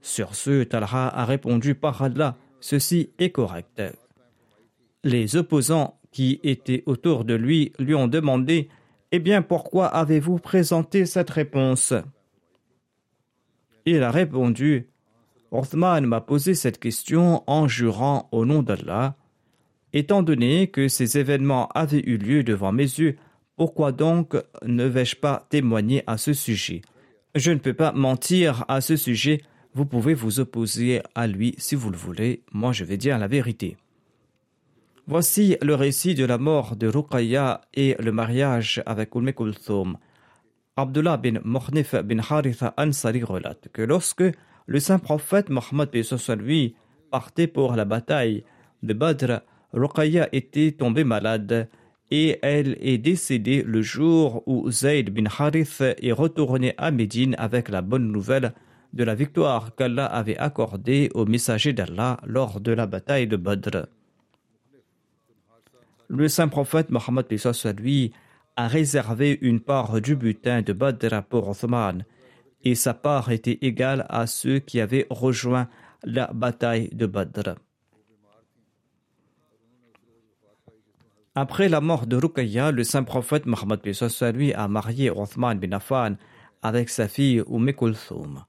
[0.01, 3.83] Sur ce, Talha a répondu par Allah, ceci est correct.
[5.05, 8.69] Les opposants qui étaient autour de lui lui ont demandé
[9.13, 11.93] Eh bien, pourquoi avez-vous présenté cette réponse?
[13.87, 14.89] Il a répondu
[15.53, 19.17] Othman m'a posé cette question en jurant au nom d'Allah.
[19.93, 23.17] Étant donné que ces événements avaient eu lieu devant mes yeux,
[23.57, 26.83] pourquoi donc ne vais-je pas témoigner à ce sujet?
[27.37, 29.41] Je ne peux pas mentir à ce sujet.
[29.73, 32.43] Vous pouvez vous opposer à lui si vous le voulez.
[32.53, 33.77] Moi, je vais dire la vérité.
[35.07, 39.97] Voici le récit de la mort de Ruqayya et le mariage avec Kulthum.
[40.79, 44.25] Abdullah bin Mohnif bin Haritha Ansari relate que lorsque
[44.67, 45.89] le saint prophète Mohammed
[46.39, 46.77] lui
[47.11, 48.45] partait pour la bataille
[48.83, 49.41] de Badr,
[49.73, 51.71] Ruqayya était tombée malade
[52.11, 57.71] et elle est décédée le jour où Zayd bin Harith est retourné à Médine avec
[57.71, 58.53] la bonne nouvelle
[58.93, 63.87] de la victoire qu'Allah avait accordée au messager d'Allah lors de la bataille de Badr.
[66.09, 67.27] Le saint prophète Mohammed
[67.79, 68.13] lui
[68.57, 72.05] a réservé une part du butin de Badr pour Othman,
[72.65, 75.69] et sa part était égale à ceux qui avaient rejoint
[76.05, 77.57] la bataille de Badr.
[81.35, 83.81] Après la mort de Ruqayya, le saint prophète Mohammed
[84.35, 86.17] lui a marié Othman bin Affan
[86.63, 88.43] avec sa fille Umm Kulthum.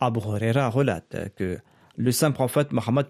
[0.00, 1.58] Abu Huraira relate que
[1.96, 3.06] le saint prophète Mohammed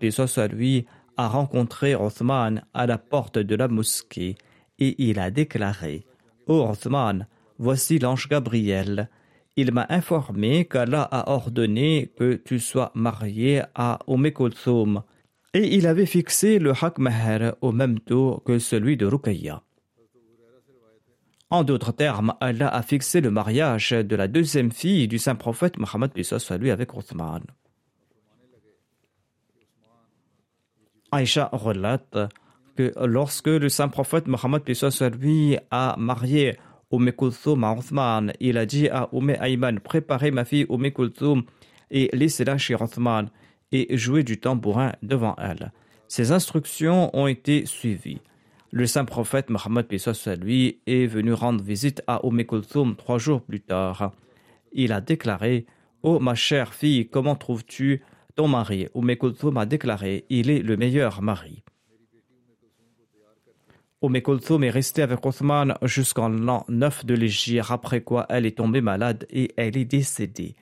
[0.53, 4.37] lui a rencontré Othman à la porte de la mosquée
[4.85, 6.05] et il a déclaré
[6.47, 7.27] Ô Othman,
[7.59, 9.09] voici l'ange Gabriel.
[9.57, 15.03] Il m'a informé qu'Allah a ordonné que tu sois marié à Umm
[15.55, 16.97] et il avait fixé le haq
[17.61, 19.63] au même taux que celui de Ruqayya.
[21.51, 25.79] En d'autres termes, Allah a fixé le mariage de la deuxième fille du saint prophète
[25.79, 26.11] Mohammed
[26.59, 27.43] lui avec Othman.
[31.13, 32.19] Aïcha relate
[32.75, 34.63] que lorsque le saint prophète Mohammed
[35.21, 36.57] lui a marié
[36.93, 41.45] Umm Kulthum à Othman, il a dit à Umm Ayman Préparez ma fille Umm Kulthum
[41.91, 43.31] et laissez-la chez Othman
[43.73, 45.73] et jouer du tambourin devant elle.
[46.09, 48.21] Ces instructions ont été suivies.
[48.71, 49.87] Le saint prophète Mohammed
[50.41, 54.13] lui est venu rendre visite à Umm Kulthum trois jours plus tard.
[54.73, 55.67] Il a déclaré
[56.03, 58.03] Oh ma chère fille, comment trouves-tu
[58.37, 58.89] ton mari?
[58.95, 61.64] Umm Kulthum a déclaré Il est le meilleur mari.
[64.09, 68.81] Kulthum est restée avec Othman jusqu'en l'an 9 de l'Égypte, après quoi elle est tombée
[68.81, 70.55] malade et elle est décédée.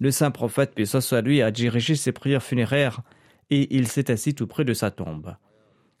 [0.00, 0.86] Le saint prophète, puis
[1.22, 3.00] lui, a dirigé ses prières funéraires
[3.50, 5.36] et il s'est assis tout près de sa tombe.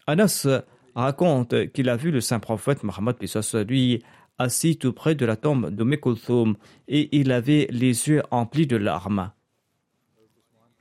[0.06, 0.46] Anas
[0.94, 3.32] raconte qu'il a vu le saint prophète Mohammed, puis
[3.66, 4.02] lui,
[4.38, 6.56] assis tout près de la tombe de Mekulthum
[6.88, 9.30] et il avait les yeux emplis de larmes.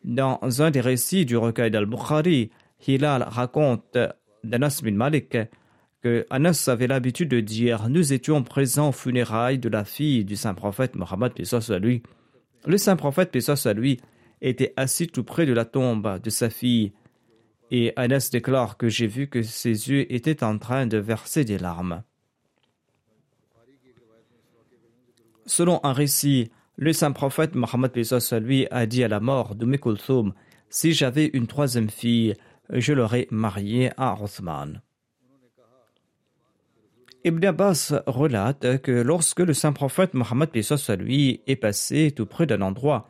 [0.04, 2.52] Dans un des récits du recueil d'Al-Bukhari,
[2.86, 3.98] Hilal raconte
[4.44, 5.38] d'Anas bin Malik
[6.04, 10.36] que Anas avait l'habitude de dire Nous étions présents aux funérailles de la fille du
[10.36, 11.32] saint prophète Mohammed,
[11.82, 12.04] lui.
[12.66, 13.34] Le saint prophète,
[13.76, 14.02] lui,
[14.42, 16.92] était assis tout près de la tombe de sa fille,
[17.72, 21.58] et Anas déclare que j'ai vu que ses yeux étaient en train de verser des
[21.58, 22.04] larmes.
[25.46, 27.92] Selon un récit, le saint prophète Mohammed
[28.42, 30.34] lui a dit à la mort de Mekulthum
[30.70, 32.36] Si j'avais une troisième fille,
[32.70, 34.82] je l'aurais mariée à Othman.
[37.26, 40.50] Ibn Abbas relate que lorsque le saint prophète Mohammed
[41.00, 43.10] lui est passé tout près d'un endroit,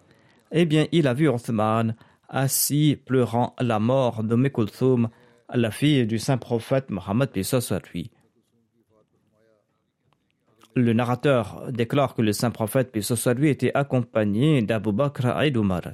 [0.52, 1.96] eh bien, il a vu Othman
[2.30, 5.10] assis pleurant la mort de Mekulthum,
[5.52, 7.32] la fille du saint prophète Mohammed
[7.92, 8.12] lui.
[10.76, 12.96] Le narrateur déclare que le saint prophète
[13.36, 15.94] lui était accompagné d'Abu Bakr et d'Omar.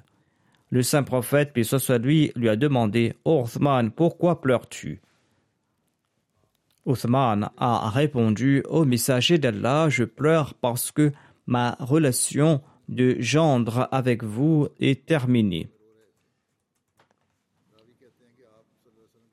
[0.71, 5.01] Le saint prophète lui lui a demandé Othman, pourquoi pleures-tu?
[6.85, 11.11] Othman a répondu Au messager d'Allah, je pleure parce que
[11.45, 15.69] ma relation de gendre avec vous est terminée.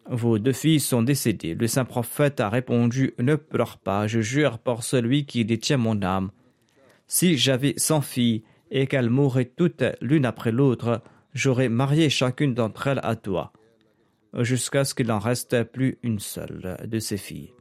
[0.08, 1.54] Vos deux filles sont décédées.
[1.54, 6.00] Le saint prophète a répondu Ne pleure pas, je jure par celui qui détient mon
[6.02, 6.30] âme.
[7.08, 11.02] Si j'avais cent filles et qu'elles mourraient toutes l'une après l'autre,
[11.34, 13.52] j'aurais marié chacune d'entre elles à toi
[14.40, 17.52] jusqu'à ce qu'il n'en reste plus une seule de ses filles.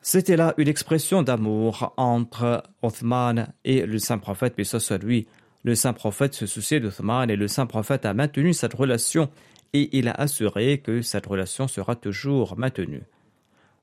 [0.00, 5.28] C'était là une expression d'amour entre Othman et le saint prophète, mais ce soit lui.
[5.62, 9.30] Le saint prophète se souciait d'Othman et le saint prophète a maintenu cette relation
[9.72, 13.04] et il a assuré que cette relation sera toujours maintenue.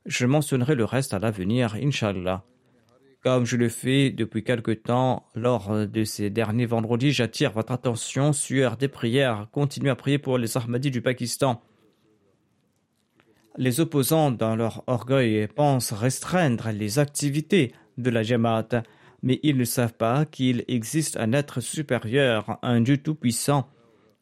[0.06, 2.44] Je mentionnerai le reste à l'avenir, Inshallah.
[3.24, 8.34] Comme je le fais depuis quelque temps lors de ces derniers vendredis, j'attire votre attention
[8.34, 9.48] sur des prières.
[9.52, 11.62] Continuez à prier pour les Ahmadis du Pakistan.
[13.60, 18.84] Les opposants, dans leur orgueil, pensent restreindre les activités de la Jamaat,
[19.22, 23.68] mais ils ne savent pas qu'il existe un être supérieur, un Dieu tout-puissant,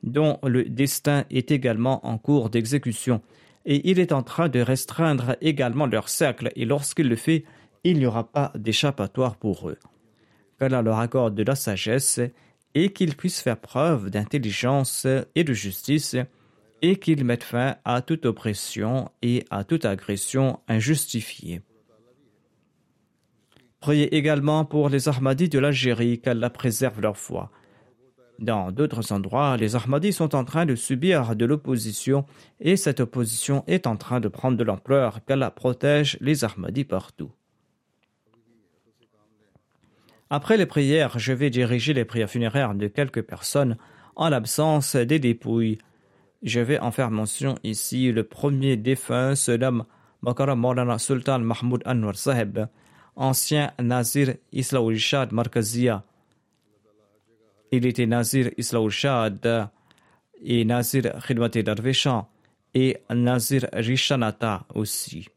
[0.01, 3.21] dont le destin est également en cours d'exécution,
[3.63, 7.45] et il est en train de restreindre également leur cercle, et lorsqu'il le fait,
[7.83, 9.77] il n'y aura pas d'échappatoire pour eux.
[10.57, 12.19] Qu'Allah leur accorde de la sagesse
[12.73, 16.15] et qu'ils puissent faire preuve d'intelligence et de justice
[16.81, 21.61] et qu'il mette fin à toute oppression et à toute agression injustifiée.
[23.79, 27.51] Priez également pour les Ahmadis de l'Algérie, qu'Allah préserve leur foi.
[28.39, 32.25] Dans d'autres endroits, les Ahmadis sont en train de subir de l'opposition
[32.59, 37.31] et cette opposition est en train de prendre de l'ampleur, qu'Allah protège les Ahmadis partout.
[40.29, 43.77] Après les prières, je vais diriger les prières funéraires de quelques personnes
[44.15, 45.77] en l'absence des dépouilles
[46.43, 48.11] je vais en faire mention ici.
[48.11, 49.51] Le premier défunt se
[50.21, 52.67] Makara Maulana Sultan Mahmoud Anwar Sahib,
[53.15, 56.03] ancien Nazir Islaoul Shad Markazia.
[57.71, 59.69] Il était Nazir Islaoul Shad
[60.43, 62.27] et Nazir Khidmati Darveshan
[62.73, 65.27] et Nazir Rishanata aussi.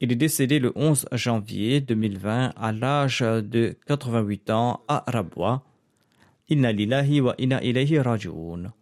[0.00, 5.62] Il est décédé le 11 janvier 2020 à l'âge de 88 ans à Rabwa.
[6.48, 8.72] Inna lillahi wa inna ilayhi rajoun.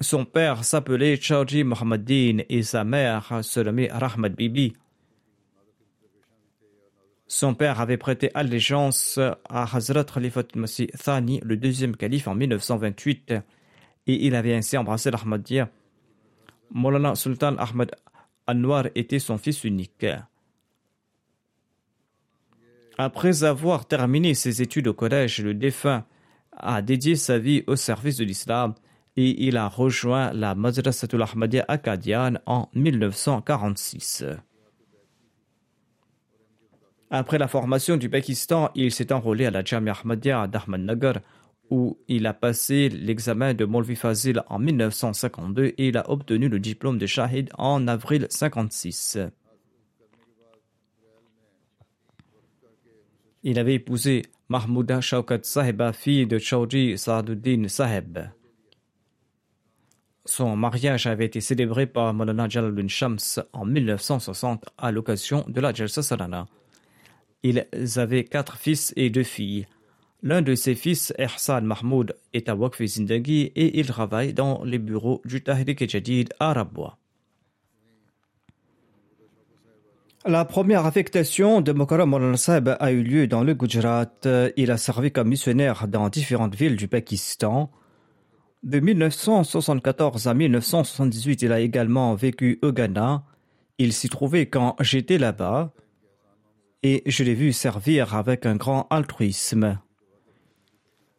[0.00, 4.72] Son père s'appelait Chaudhry Mohammeddin et sa mère se nommait Rahmat Bibi.
[7.26, 13.34] Son père avait prêté allégeance à Hazrat Khalifat Masih Thani, le deuxième calife, en 1928,
[14.06, 15.68] et il avait ainsi embrassé l'Ahmadiyya.
[16.72, 17.94] Molana Sultan Ahmad
[18.46, 20.06] Anwar était son fils unique.
[22.96, 26.06] Après avoir terminé ses études au collège, le défunt
[26.56, 28.74] a dédié sa vie au service de l'islam
[29.20, 34.24] et il a rejoint la Madrasatul Ahmadiyya Akkadian en 1946.
[37.10, 41.16] Après la formation du Pakistan, il s'est enrôlé à la Jamia Ahmadiyya d'Ahmadnagar
[41.68, 46.58] où il a passé l'examen de Molvi Fazil en 1952 et il a obtenu le
[46.58, 49.18] diplôme de Shahid en avril 1956.
[53.42, 58.18] Il avait épousé Mahmouda Shaukat Sahiba, fille de Chaudhry Saaduddin Sahib.
[60.30, 63.18] Son mariage avait été célébré par Maulana Jalaluddin Shams
[63.52, 66.46] en 1960 à l'occasion de la Jalsa Salana.
[67.42, 67.66] Ils
[67.96, 69.66] avaient quatre fils et deux filles.
[70.22, 74.78] L'un de ses fils, Ehsan Mahmoud, est à Wakfi Zindagi et il travaille dans les
[74.78, 76.96] bureaux du Tahrik Jadid à Rabwa.
[80.24, 82.36] La première affectation de Mokaram Maulana
[82.78, 84.12] a eu lieu dans le Gujarat.
[84.56, 87.68] Il a servi comme missionnaire dans différentes villes du Pakistan.
[88.62, 93.24] De 1974 à 1978, il a également vécu au Ghana.
[93.78, 95.72] Il s'y trouvait quand j'étais là-bas
[96.82, 99.78] et je l'ai vu servir avec un grand altruisme.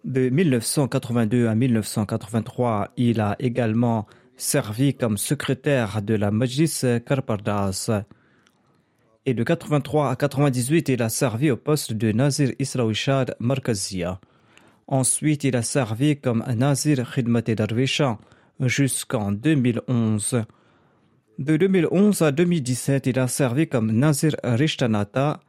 [0.04, 4.06] De 1982 à 1983, il a également
[4.38, 8.04] servi comme secrétaire de la Majlis Karpardas.
[9.26, 14.20] et de 83 à 98, il a servi au poste de Nazir Islawishad Markazia.
[14.92, 18.18] Ensuite, il a servi comme Nazir Khidmat Darwisha
[18.60, 20.44] jusqu'en 2011.
[21.40, 25.40] De 2011 à 2017, il a servi comme Nazir Rishtanata.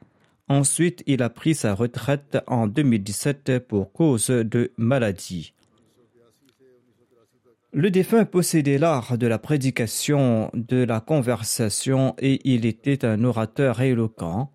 [0.46, 5.54] Ensuite, il a pris sa retraite en 2017 pour cause de maladie.
[7.72, 13.80] Le défunt possédait l'art de la prédication, de la conversation et il était un orateur
[13.80, 14.51] éloquent.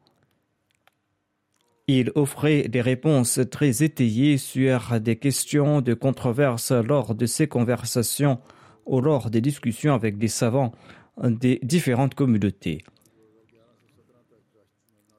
[1.87, 8.39] Il offrait des réponses très étayées sur des questions de controverse lors de ses conversations
[8.85, 10.73] ou lors des discussions avec des savants
[11.23, 12.83] des différentes communautés.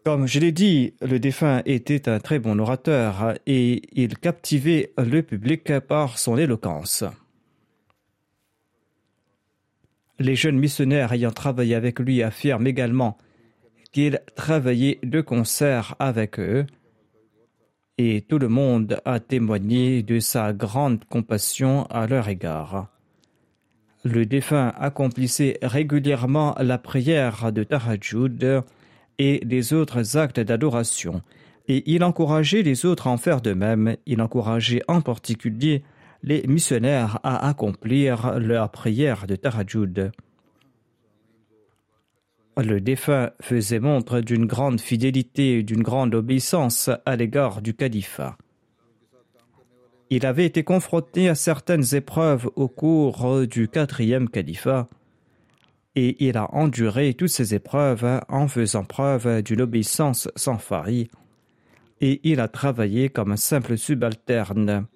[0.05, 5.23] Comme je l'ai dit, le défunt était un très bon orateur et il captivait le
[5.23, 7.05] public par son éloquence.
[10.19, 13.19] Les jeunes missionnaires ayant travaillé avec lui affirment également
[13.93, 16.67] qu'il travaillait de concert avec eux
[17.99, 22.87] et tout le monde a témoigné de sa grande compassion à leur égard.
[24.05, 28.63] Le défunt accomplissait régulièrement la prière de Tahajjud
[29.19, 31.23] et des autres actes d'adoration,
[31.67, 33.97] et il encourageait les autres à en faire de même.
[34.07, 35.83] Il encourageait en particulier
[36.23, 40.13] les missionnaires à accomplir leur prière de Tahajjud.
[42.59, 48.37] Le défunt faisait montre d'une grande fidélité et d'une grande obéissance à l'égard du califat.
[50.11, 54.89] Il avait été confronté à certaines épreuves au cours du quatrième califat,
[55.95, 61.09] et il a enduré toutes ces épreuves en faisant preuve d'une obéissance sans faille,
[62.01, 64.87] et il a travaillé comme un simple subalterne.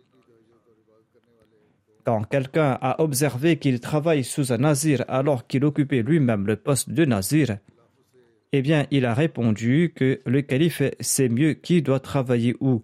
[2.04, 6.90] Quand quelqu'un a observé qu'il travaille sous un nazir alors qu'il occupait lui-même le poste
[6.90, 7.58] de nazir,
[8.52, 12.82] eh bien, il a répondu que le calife sait mieux qui doit travailler où,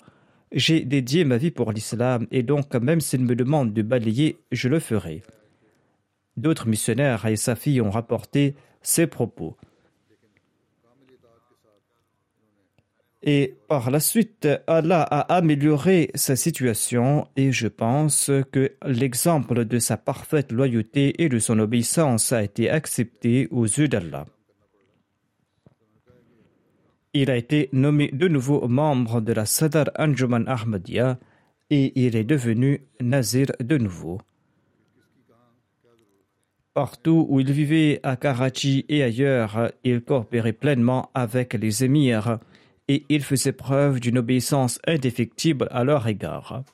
[0.52, 4.68] j'ai dédié ma vie pour l'islam et donc même s'il me demande de balayer, je
[4.68, 5.22] le ferai.
[6.36, 9.56] D'autres missionnaires et sa fille ont rapporté ces propos.
[13.30, 19.78] Et par la suite, Allah a amélioré sa situation et je pense que l'exemple de
[19.78, 24.24] sa parfaite loyauté et de son obéissance a été accepté aux yeux d'Allah.
[27.12, 31.18] Il a été nommé de nouveau membre de la Sadar Anjuman Ahmadiyya
[31.68, 34.22] et il est devenu nazir de nouveau.
[36.72, 42.38] Partout où il vivait, à Karachi et ailleurs, il coopérait pleinement avec les émirs
[42.88, 46.64] et il faisait preuve d'une obéissance indéfectible à leur égard.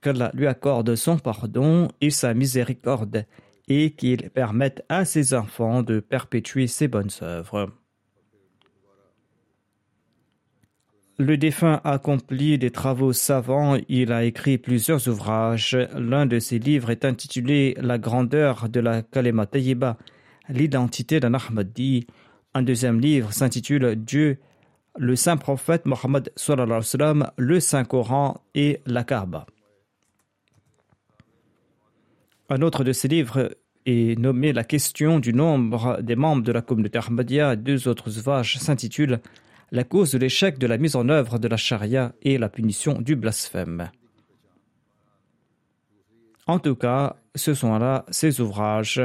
[0.00, 3.26] Qu'Allah lui accorde son pardon et sa miséricorde
[3.68, 7.70] et qu'il permette à ses enfants de perpétuer ses bonnes œuvres.
[11.16, 15.78] Le défunt a accompli des travaux savants, il a écrit plusieurs ouvrages.
[15.96, 19.96] L'un de ses livres est intitulé La grandeur de la Kalema Tayyiba,
[20.48, 22.08] l'identité d'un Ahmadi.
[22.52, 24.40] Un deuxième livre s'intitule Dieu,
[24.96, 26.32] le saint prophète Mohammed
[27.36, 29.46] le Saint Coran et la Kaaba.
[32.48, 36.62] Un autre de ses livres est nommé La question du nombre des membres de la
[36.62, 37.56] communauté Ahmadiyya.
[37.56, 39.20] Deux autres ouvrages s'intitulent
[39.72, 43.00] la cause de l'échec de la mise en œuvre de la charia et la punition
[43.00, 43.90] du blasphème.
[46.46, 49.02] En tout cas, ce sont là ses ouvrages.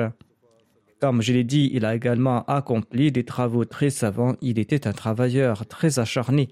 [1.00, 4.36] Comme je l'ai dit, il a également accompli des travaux très savants.
[4.41, 6.50] Il était un travailleur très acharné.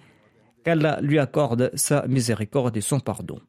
[0.64, 3.40] Qu'Allah lui accorde sa miséricorde et son pardon.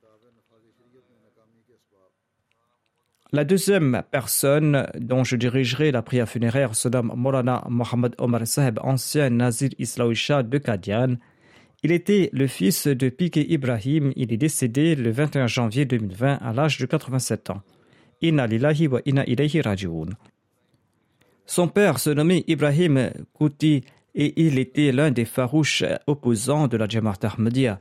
[3.30, 8.78] La deuxième personne dont je dirigerai la prière funéraire se nomme Molana Mohamed Omar Saheb,
[8.82, 11.16] ancien Nazir Islaouisha de Kadian.
[11.82, 14.12] Il était le fils de Piqué Ibrahim.
[14.16, 17.62] Il est décédé le 21 janvier 2020 à l'âge de 87 ans.
[18.22, 20.08] Inna wa inna ilayhi raji'un.
[21.48, 23.82] Son père se nommait Ibrahim Kouti
[24.14, 27.80] et il était l'un des farouches opposants de la Jamaat Ahmadiyya.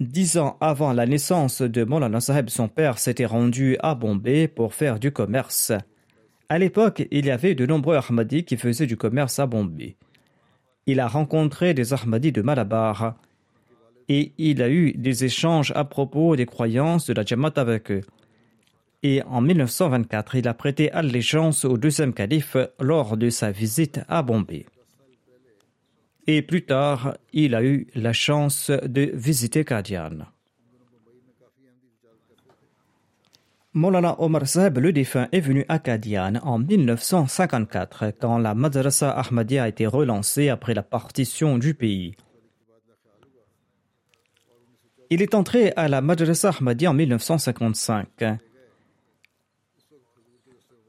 [0.00, 4.74] Dix ans avant la naissance de Molana Saheb, son père s'était rendu à Bombay pour
[4.74, 5.70] faire du commerce.
[6.48, 9.96] À l'époque, il y avait de nombreux Ahmadis qui faisaient du commerce à Bombay.
[10.86, 13.14] Il a rencontré des Ahmadis de Malabar
[14.08, 18.02] et il a eu des échanges à propos des croyances de la Jamaat avec eux.
[19.02, 24.22] Et en 1924, il a prêté allégeance au deuxième calife lors de sa visite à
[24.22, 24.66] Bombay
[26.28, 30.26] et plus tard, il a eu la chance de visiter Kadian.
[33.72, 39.64] Molana Omar Saheb, le défunt, est venu à Kadian en 1954 quand la Madrasa Ahmadiyya
[39.64, 42.14] a été relancée après la partition du pays.
[45.08, 48.24] Il est entré à la Madrasa Ahmadiyya en 1955.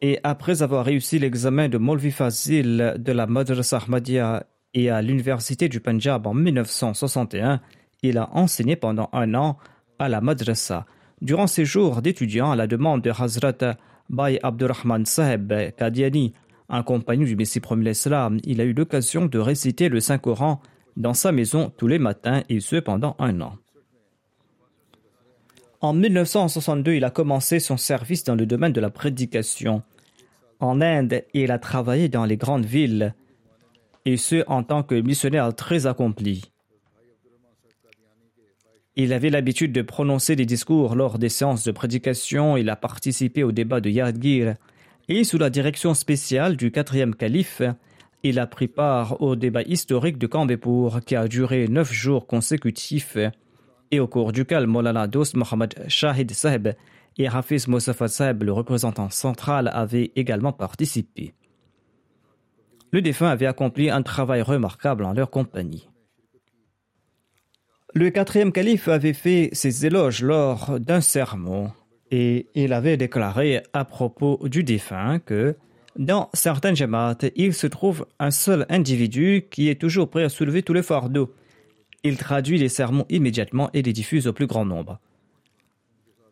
[0.01, 5.67] Et après avoir réussi l'examen de Molvi Fazil de la Madrasa Ahmadiyya et à l'Université
[5.67, 7.59] du Punjab en 1961,
[8.01, 9.57] il a enseigné pendant un an
[9.97, 10.85] à la Madrasa.
[11.21, 13.75] Durant ses jours d'étudiant à la demande de Hazrat
[14.09, 16.33] Bay Abdurrahman Saheb Kadiani,
[16.69, 20.61] un compagnon du Messie premier Islam, il a eu l'occasion de réciter le Saint-Coran
[20.95, 23.55] dans sa maison tous les matins et ce pendant un an.
[25.81, 29.81] En 1962, il a commencé son service dans le domaine de la prédication.
[30.59, 33.13] En Inde, il a travaillé dans les grandes villes,
[34.05, 36.51] et ce en tant que missionnaire très accompli.
[38.95, 42.57] Il avait l'habitude de prononcer des discours lors des séances de prédication.
[42.57, 44.55] Il a participé au débat de Yadgir.
[45.07, 47.61] Et sous la direction spéciale du quatrième calife,
[48.23, 53.17] il a pris part au débat historique de Kambepur qui a duré neuf jours consécutifs
[53.91, 56.69] et au cours duquel Molana Dost Mohamed Shahid Saheb
[57.19, 61.33] et Hafiz Mosafa Saheb, le représentant central, avaient également participé.
[62.91, 65.87] Le défunt avait accompli un travail remarquable en leur compagnie.
[67.93, 71.71] Le quatrième calife avait fait ses éloges lors d'un sermon
[72.09, 75.55] et il avait déclaré à propos du défunt que
[75.97, 80.63] dans certaines jamaat, il se trouve un seul individu qui est toujours prêt à soulever
[80.63, 81.33] tous les fardeaux.
[82.03, 84.99] Il traduit les sermons immédiatement et les diffuse au plus grand nombre.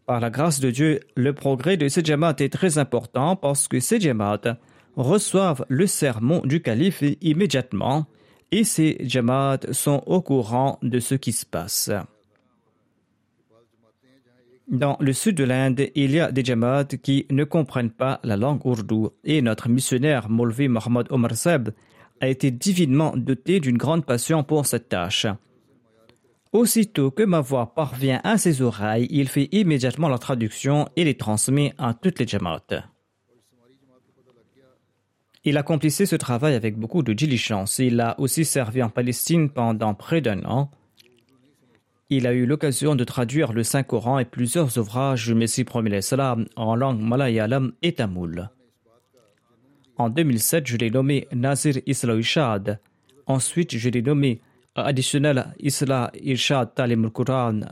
[0.08, 3.82] Par la grâce de Dieu, le progrès de ces jamaat est très important parce que
[3.82, 4.58] ces jamaat
[4.96, 8.06] reçoivent le sermon du calife immédiatement
[8.54, 11.92] et ces jamaat sont au courant de ce qui se passe.
[14.70, 18.38] Dans le sud de l'Inde, il y a des jamaat qui ne comprennent pas la
[18.38, 21.72] langue ourdou et notre missionnaire Molvi Mohammad Omar Seb
[22.22, 25.28] a été divinement doté d'une grande passion pour cette tâche.
[26.54, 31.16] Aussitôt que ma voix parvient à ses oreilles, il fait immédiatement la traduction et les
[31.16, 32.64] transmet à toutes les jamaat.
[35.44, 37.80] Il accomplissait ce travail avec beaucoup de diligence.
[37.80, 40.72] Il a aussi servi en Palestine pendant près d'un an.
[42.10, 46.00] Il a eu l'occasion de traduire le Saint-Coran et plusieurs ouvrages du Messie premier
[46.56, 48.50] en langue malayalam et tamoul.
[49.98, 52.80] En 2007, je l'ai nommé Nazir Isla Ishad.
[53.26, 54.42] Ensuite, je l'ai nommé
[54.78, 57.66] additionnel Isla Ishad Talim al-Quran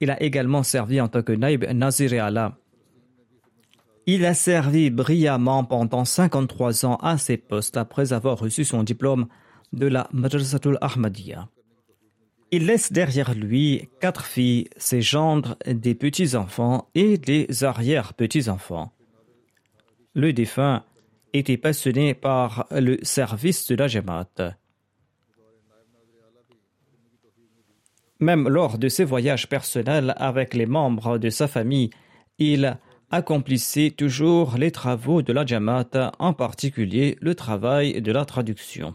[0.00, 2.56] Il a également servi en tant que Naib Nazir Allah.
[4.06, 9.26] Il a servi brillamment pendant 53 ans à ces postes après avoir reçu son diplôme
[9.72, 11.48] de la Madrasatul Ahmadiyya.
[12.50, 18.92] Il laisse derrière lui quatre filles, ses gendres, des petits-enfants et des arrière-petits-enfants.
[20.14, 20.84] Le défunt
[21.34, 24.56] était passionné par le service de la Jamaat.
[28.20, 31.90] Même lors de ses voyages personnels avec les membres de sa famille,
[32.38, 32.76] il
[33.10, 38.94] accomplissait toujours les travaux de la Jamaat, en particulier le travail de la traduction.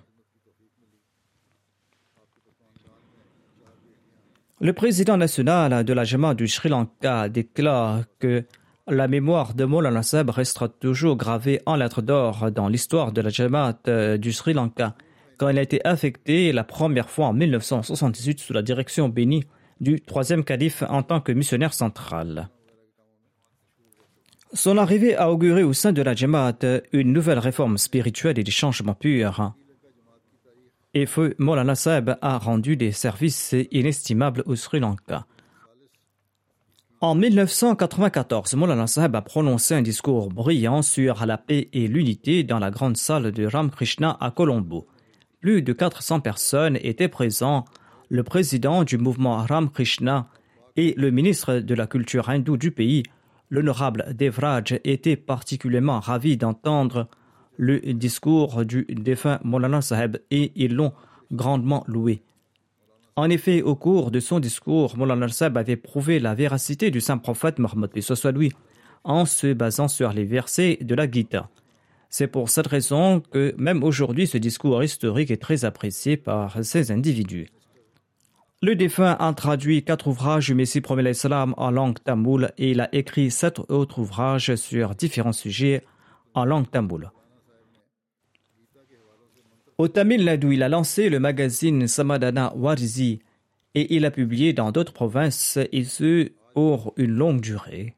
[4.59, 8.45] Le président national de la Jamaat du Sri Lanka déclare que
[8.87, 13.29] la mémoire de Maulana Sahib restera toujours gravée en lettres d'or dans l'histoire de la
[13.29, 14.95] Jamaat du Sri Lanka,
[15.37, 19.43] quand elle a été affectée la première fois en 1978 sous la direction bénie
[19.79, 22.49] du troisième calife en tant que missionnaire central.
[24.53, 26.59] Son arrivée a auguré au sein de la Jamaat
[26.91, 29.53] une nouvelle réforme spirituelle et des changements purs.
[30.93, 35.25] Et Feu Molana Sahib a rendu des services inestimables au Sri Lanka.
[37.01, 42.59] En 1994, Molana Sahib a prononcé un discours brillant sur la paix et l'unité dans
[42.59, 44.87] la grande salle de Ramakrishna à Colombo.
[45.43, 47.65] Plus de 400 personnes étaient présents,
[48.07, 50.29] le président du mouvement Ramakrishna
[50.77, 53.03] et le ministre de la culture hindoue du pays
[53.49, 57.09] L'honorable Devraj était particulièrement ravi d'entendre
[57.57, 60.93] le discours du défunt Molana Saheb et ils l'ont
[61.33, 62.21] grandement loué.
[63.17, 67.17] En effet, au cours de son discours, Molana Saheb avait prouvé la véracité du saint
[67.17, 67.91] prophète Mohammed
[68.33, 68.53] lui
[69.03, 71.49] en se basant sur les versets de la Gita.
[72.15, 76.91] C'est pour cette raison que même aujourd'hui ce discours historique est très apprécié par ces
[76.91, 77.47] individus.
[78.61, 82.81] Le défunt a traduit quatre ouvrages du Messie premier l'Islam en langue tamoule et il
[82.81, 85.81] a écrit sept autres ouvrages sur différents sujets
[86.35, 87.09] en langue tamoule.
[89.79, 93.21] Au Tamil Nadu, il a lancé le magazine Samadana Warizi
[93.73, 97.95] et il a publié dans d'autres provinces et ce pour une longue durée.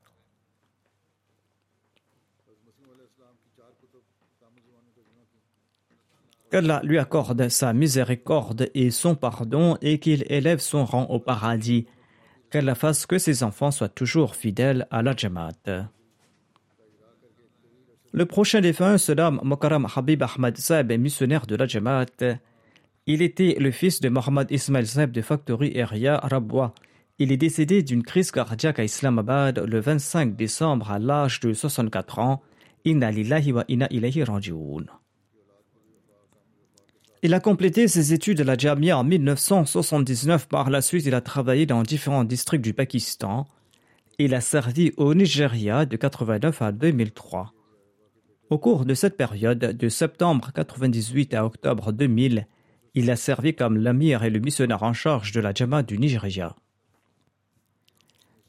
[6.55, 11.85] Qu'Allah lui accorde sa miséricorde et son pardon et qu'il élève son rang au paradis.
[12.49, 15.89] Qu'Allah fasse que ses enfants soient toujours fidèles à la Jamaat.
[18.13, 22.37] Le prochain défunt se nomme Mokaram Habib Ahmad Saeb, missionnaire de la Jamaat.
[23.05, 26.73] Il était le fils de Mohammad Ismail Saeb de Factory Area Rabwa.
[27.19, 32.19] Il est décédé d'une crise cardiaque à Islamabad le 25 décembre à l'âge de 64
[32.19, 32.41] ans.
[32.85, 34.23] Inna lillahi wa inna ilayhi.
[37.23, 40.47] Il a complété ses études à la Jamia en 1979.
[40.47, 43.47] Par la suite, il a travaillé dans différents districts du Pakistan.
[44.19, 47.53] Il a servi au Nigeria de 89 à 2003.
[48.49, 52.47] Au cours de cette période, de septembre 1998 à octobre 2000,
[52.93, 56.55] il a servi comme l'amir et le missionnaire en charge de la Jama du Nigeria.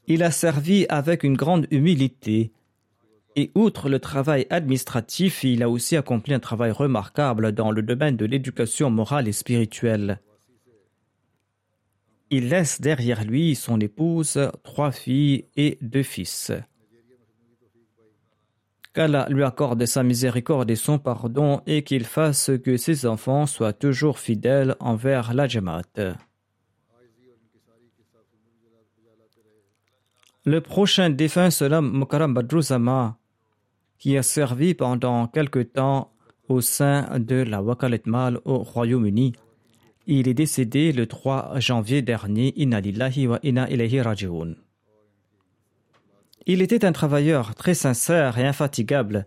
[0.05, 2.51] Il a servi avec une grande humilité
[3.37, 8.17] et outre le travail administratif, il a aussi accompli un travail remarquable dans le domaine
[8.17, 10.19] de l'éducation morale et spirituelle.
[12.31, 16.51] Il laisse derrière lui son épouse, trois filles et deux fils.
[18.95, 23.71] Qu'Allah lui accorde sa miséricorde et son pardon et qu'il fasse que ses enfants soient
[23.71, 26.17] toujours fidèles envers la Jamaat.
[30.43, 33.19] Le prochain défunt nomme Mukaram Badruzama
[33.99, 36.11] qui a servi pendant quelque temps
[36.47, 39.33] au sein de la Wakalet Mal au Royaume-Uni.
[40.05, 42.53] Il est décédé le 3 janvier dernier.
[43.27, 43.39] Wa.
[46.45, 49.25] Il était un travailleur très sincère et infatigable.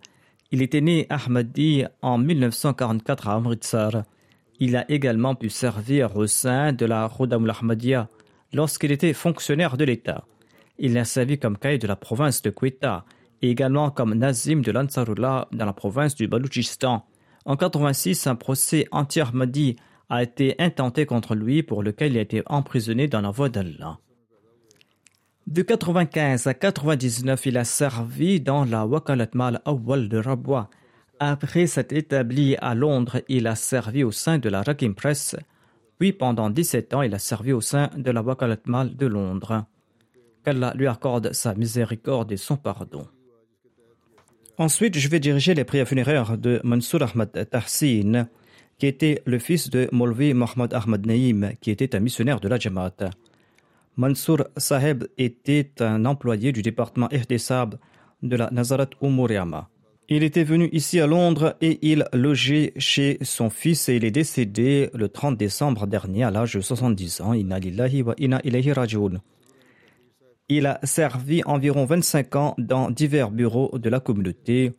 [0.53, 4.05] Il était né Ahmadi en 1944 à Amritsar.
[4.59, 8.09] Il a également pu servir au sein de la Rodamul Ahmadiyya
[8.53, 10.25] lorsqu'il était fonctionnaire de l'État.
[10.79, 13.05] Il a servi comme caïd de la province de Quetta
[13.43, 17.07] et également comme Nazim de l'Ansarullah dans la province du Baloutchistan.
[17.45, 19.76] En 86, un procès anti-Ahmadi
[20.11, 23.99] a été intenté contre lui pour lequel il a été emprisonné dans la voie d'Allah.
[25.47, 30.68] De 95 à 99, il a servi dans la Wakalat Mal Awal de Rabwa.
[31.18, 35.36] Après s'être établi à Londres, il a servi au sein de la Rakim Press.
[35.99, 39.64] Puis pendant 17 ans, il a servi au sein de la Wakalat Mal de Londres.
[40.45, 43.07] Qu'Allah lui accorde sa miséricorde et son pardon.
[44.59, 48.28] Ensuite, je vais diriger les prières funéraires de Mansour Ahmad Tahsin,
[48.78, 52.59] qui était le fils de Molvi Mohamed Ahmad Naïm, qui était un missionnaire de la
[52.59, 53.11] Jamaat.
[53.96, 57.76] Mansour Saheb était un employé du département Ihdesab
[58.22, 59.68] de la Nazarat Umuriama.
[60.09, 64.11] Il était venu ici à Londres et il logeait chez son fils et il est
[64.11, 67.32] décédé le 30 décembre dernier à l'âge de 70 ans.
[67.32, 69.20] Inna lillahi wa inna ilayhi rajiun.
[70.53, 74.72] Il a servi environ 25 ans dans divers bureaux de la communauté.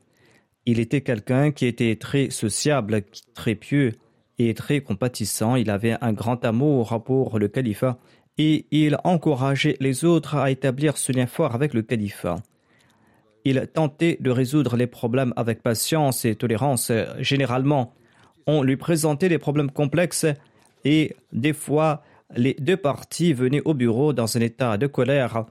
[0.66, 3.04] Il était quelqu'un qui était très sociable,
[3.34, 3.94] très pieux
[4.38, 5.56] et très compatissant.
[5.56, 7.98] Il avait un grand amour pour le califat
[8.38, 12.44] et il encourageait les autres à établir ce lien fort avec le califat.
[13.46, 16.92] Il tentait de résoudre les problèmes avec patience et tolérance.
[17.20, 17.94] Généralement,
[18.46, 20.26] on lui présentait des problèmes complexes
[20.84, 22.04] et des fois,
[22.36, 25.46] les deux parties venaient au bureau dans un état de colère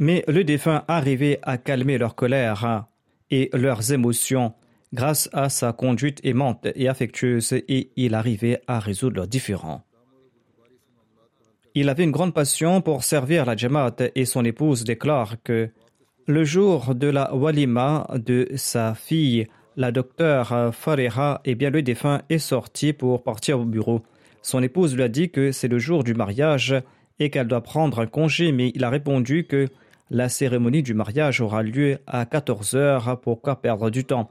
[0.00, 2.86] mais le défunt arrivait à calmer leur colère
[3.30, 4.54] et leurs émotions
[4.92, 9.82] grâce à sa conduite aimante et affectueuse et il arrivait à résoudre leurs différends.
[11.74, 15.70] Il avait une grande passion pour servir la Jamaat et son épouse déclare que
[16.26, 22.22] le jour de la walima de sa fille, la docteure Fareha, eh bien le défunt
[22.28, 24.02] est sorti pour partir au bureau.
[24.42, 26.74] Son épouse lui a dit que c'est le jour du mariage
[27.18, 29.68] et qu'elle doit prendre un congé, mais il a répondu que
[30.10, 34.30] la cérémonie du mariage aura lieu à 14 heures, pourquoi perdre du temps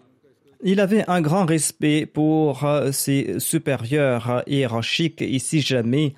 [0.63, 6.13] Il avait un grand respect pour euh, ses supérieurs hiérarchiques et si jamais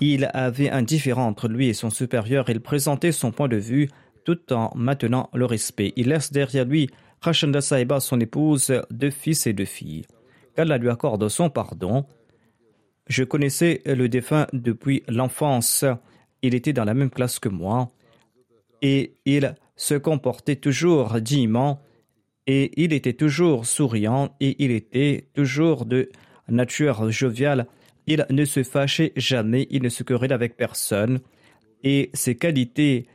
[0.00, 3.88] il avait un différend entre lui et son supérieur, il présentait son point de vue
[4.24, 5.92] tout en maintenant le respect.
[5.96, 10.04] Il laisse derrière lui Rachanda Saïba, son épouse, deux fils et deux filles.
[10.54, 12.04] Qu'Allah lui accorde son pardon.
[13.08, 15.84] Je connaissais le défunt depuis l'enfance.
[16.42, 17.90] Il était dans la même classe que moi
[18.82, 21.80] et il se comportait toujours dignement
[22.46, 26.10] et il était toujours souriant et il était toujours de
[26.48, 27.66] nature joviale.
[28.06, 31.20] Il ne se fâchait jamais, il ne se querellait avec personne
[31.82, 33.06] et ses qualités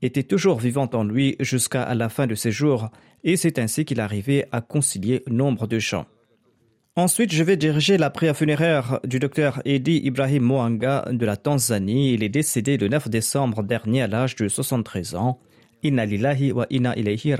[0.00, 2.90] étaient toujours vivantes en lui jusqu'à la fin de ses jours
[3.22, 6.06] et c'est ainsi qu'il arrivait à concilier nombre de gens.
[6.94, 12.12] Ensuite, je vais diriger la prière funéraire du docteur Edi Ibrahim Moanga de la Tanzanie.
[12.12, 15.38] Il est décédé le 9 décembre dernier à l'âge de 73 ans.
[15.82, 16.04] Inna
[16.52, 17.34] wa inna ilayhi.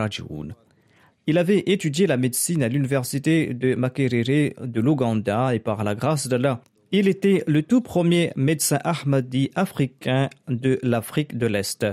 [1.26, 6.28] Il avait étudié la médecine à l'université de Makerere de l'Ouganda et par la grâce
[6.28, 11.86] d'Allah, il était le tout premier médecin Ahmadi africain de l'Afrique de l'Est.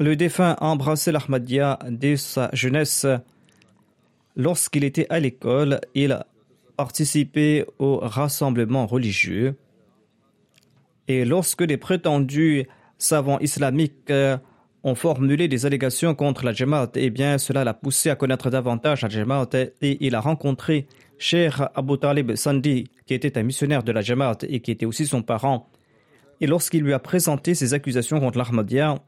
[0.00, 3.06] Le défunt a embrassé l'Ahmadiyya dès sa jeunesse.
[4.34, 6.18] Lorsqu'il était à l'école, il
[6.78, 9.56] participait aux rassemblements religieux.
[11.08, 12.66] Et lorsque les prétendus
[12.98, 14.12] savants islamiques
[14.84, 19.02] ont formulé des allégations contre la Jamaat, eh bien, cela l'a poussé à connaître davantage
[19.02, 19.50] la Jamaat
[19.82, 20.86] et il a rencontré
[21.18, 25.04] Cheikh Abu Talib Sandi, qui était un missionnaire de la Jamaat et qui était aussi
[25.04, 25.68] son parent.
[26.40, 29.02] Et lorsqu'il lui a présenté ses accusations contre l'Ahmadiyya,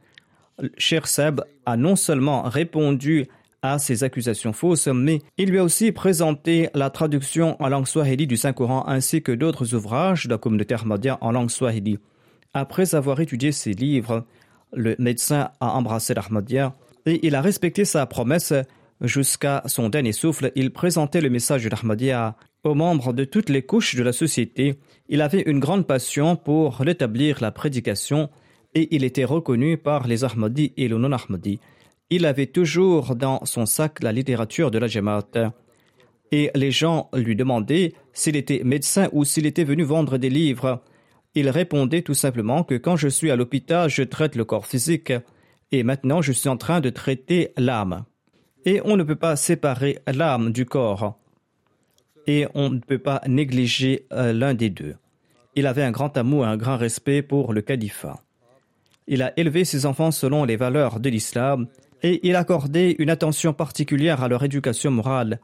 [0.76, 3.28] Cheikh Seb a non seulement répondu
[3.62, 8.26] à ces accusations fausses, mais il lui a aussi présenté la traduction en langue swahili
[8.26, 11.98] du Saint-Coran ainsi que d'autres ouvrages de la communauté Ahmadiyya en langue swahili.
[12.54, 14.24] Après avoir étudié ces livres,
[14.72, 16.74] le médecin a embrassé l'Ahmadiyya
[17.06, 18.54] et il a respecté sa promesse
[19.00, 20.52] jusqu'à son dernier souffle.
[20.54, 24.76] Il présentait le message de l'Ahmadiyya aux membres de toutes les couches de la société.
[25.08, 28.30] Il avait une grande passion pour rétablir la prédication
[28.74, 31.60] et il était reconnu par les Ahmadis et les non-Ahmadis.
[32.12, 35.52] Il avait toujours dans son sac la littérature de la Jamaat.
[36.32, 40.82] Et les gens lui demandaient s'il était médecin ou s'il était venu vendre des livres.
[41.36, 45.12] Il répondait tout simplement que quand je suis à l'hôpital, je traite le corps physique
[45.70, 48.04] et maintenant je suis en train de traiter l'âme.
[48.64, 51.16] Et on ne peut pas séparer l'âme du corps.
[52.26, 54.96] Et on ne peut pas négliger euh, l'un des deux.
[55.54, 58.20] Il avait un grand amour et un grand respect pour le califat.
[59.06, 61.68] Il a élevé ses enfants selon les valeurs de l'islam
[62.02, 65.40] et il accordait une attention particulière à leur éducation morale.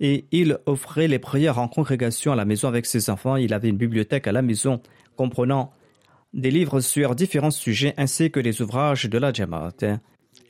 [0.00, 3.36] Et il offrait les prières en congrégation à la maison avec ses enfants.
[3.36, 4.80] Il avait une bibliothèque à la maison
[5.16, 5.72] comprenant
[6.32, 10.00] des livres sur différents sujets ainsi que les ouvrages de la Jamaat.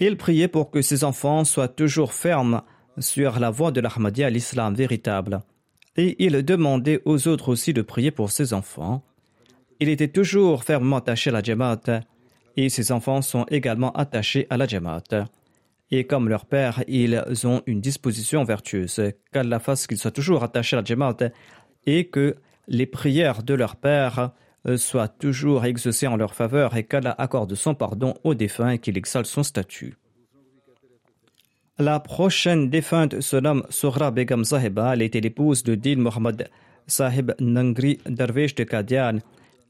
[0.01, 2.63] Il priait pour que ses enfants soient toujours fermes
[2.99, 5.41] sur la voie de l'Ahmadiyya à l'islam véritable.
[5.97, 9.03] Et il demandait aux autres aussi de prier pour ses enfants.
[9.81, 12.03] Il était toujours fermement attaché à la Jamaat
[12.59, 15.29] et ses enfants sont également attachés à la Jamaat.
[15.93, 19.01] Et comme leur père, ils ont une disposition vertueuse,
[19.33, 21.31] qu'Allah fasse qu'ils soient toujours attachés à la Jamaat
[21.87, 22.35] et que
[22.67, 24.33] les prières de leur père
[24.67, 28.79] euh, soit toujours exaucé en leur faveur et qu'Allah accorde son pardon aux défunts et
[28.81, 29.95] qu'il exalte son statut.
[31.79, 34.95] La prochaine défunte se nomme Sohra Begam Sahiba.
[34.95, 36.51] Elle était l'épouse de Din Mohammed
[36.89, 39.19] Sahib Nangri Darvesh de Kadian.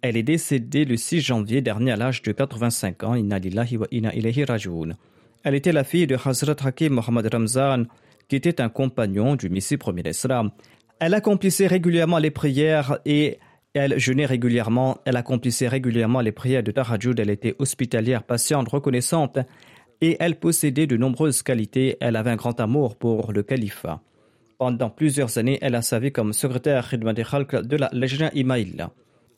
[0.01, 3.15] Elle est décédée le 6 janvier dernier à l'âge de 85 ans.
[5.45, 7.85] Elle était la fille de Hazrat Hakim Mohammed Ramzan,
[8.29, 10.51] qui était un compagnon du Messie premier d'Islam.
[11.01, 13.39] Elle accomplissait régulièrement les prières et
[13.75, 19.39] elle jeûnait régulièrement, elle accomplissait régulièrement les prières de Tahajjud, elle était hospitalière, patiente, reconnaissante,
[20.01, 21.97] et elle possédait de nombreuses qualités.
[22.01, 24.01] Elle avait un grand amour pour le califat.
[24.59, 28.91] Pendant plusieurs années, elle a servi comme secrétaire de la Lejna Imaïla.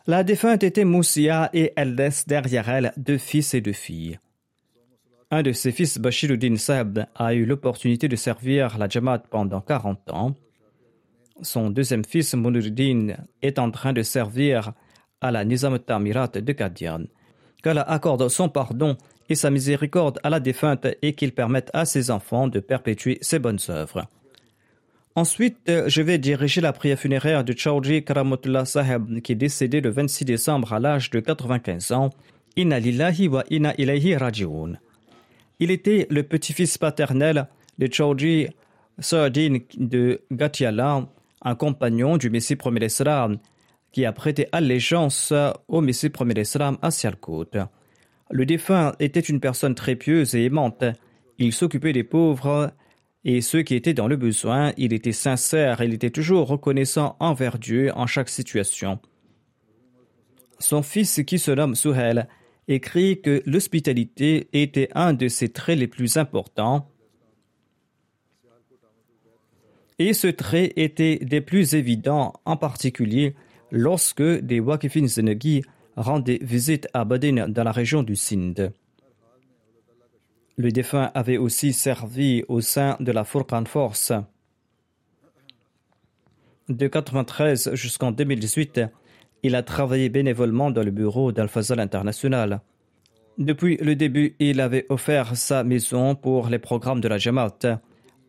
[0.07, 4.18] La défunte était Moussia et elle laisse derrière elle deux fils et deux filles.
[5.30, 10.11] Un de ses fils, Bashiruddin Saab, a eu l'opportunité de servir la Jamaat pendant 40
[10.11, 10.34] ans
[11.42, 14.72] son deuxième fils Munuddin est en train de servir
[15.20, 17.05] à la Nizam Tamirat de Qadian.
[17.62, 18.96] Qu'Allah accorde son pardon
[19.28, 23.38] et sa miséricorde à la défunte et qu'il permette à ses enfants de perpétuer ses
[23.38, 24.07] bonnes œuvres.
[25.17, 29.91] Ensuite, je vais diriger la prière funéraire de Chowdhury Karamotullah Saheb qui est décédé le
[29.91, 32.11] 26 décembre à l'âge de 95 ans.
[32.57, 34.17] Inna lillahi wa inna ilayhi.
[35.59, 37.49] Il était le petit-fils paternel
[37.79, 38.49] de Chowdhury
[39.01, 41.07] Sardin de Gatiala
[41.43, 43.39] un compagnon du Messie premier d'Islam,
[43.93, 45.33] qui a prêté allégeance
[45.69, 47.51] au Messie premier d'Islam à Sialkot.
[48.31, 50.85] Le défunt était une personne très pieuse et aimante.
[51.39, 52.73] Il s'occupait des pauvres
[53.25, 54.73] et ceux qui étaient dans le besoin.
[54.77, 58.99] Il était sincère, il était toujours reconnaissant envers Dieu en chaque situation.
[60.59, 62.29] Son fils, qui se nomme Souhel,
[62.68, 66.91] écrit que l'hospitalité était un de ses traits les plus importants
[70.01, 73.35] et ce trait était des plus évidents, en particulier
[73.71, 75.62] lorsque des Wakifin Zenegi
[75.95, 78.73] rendaient visite à Badin dans la région du Sindh.
[80.61, 84.11] Le défunt avait aussi servi au sein de la Furqan Force.
[86.69, 88.83] De 1993 jusqu'en 2018,
[89.43, 92.61] il a travaillé bénévolement dans le bureau d'Al-Fazal International.
[93.39, 97.81] Depuis le début, il avait offert sa maison pour les programmes de la Jamaat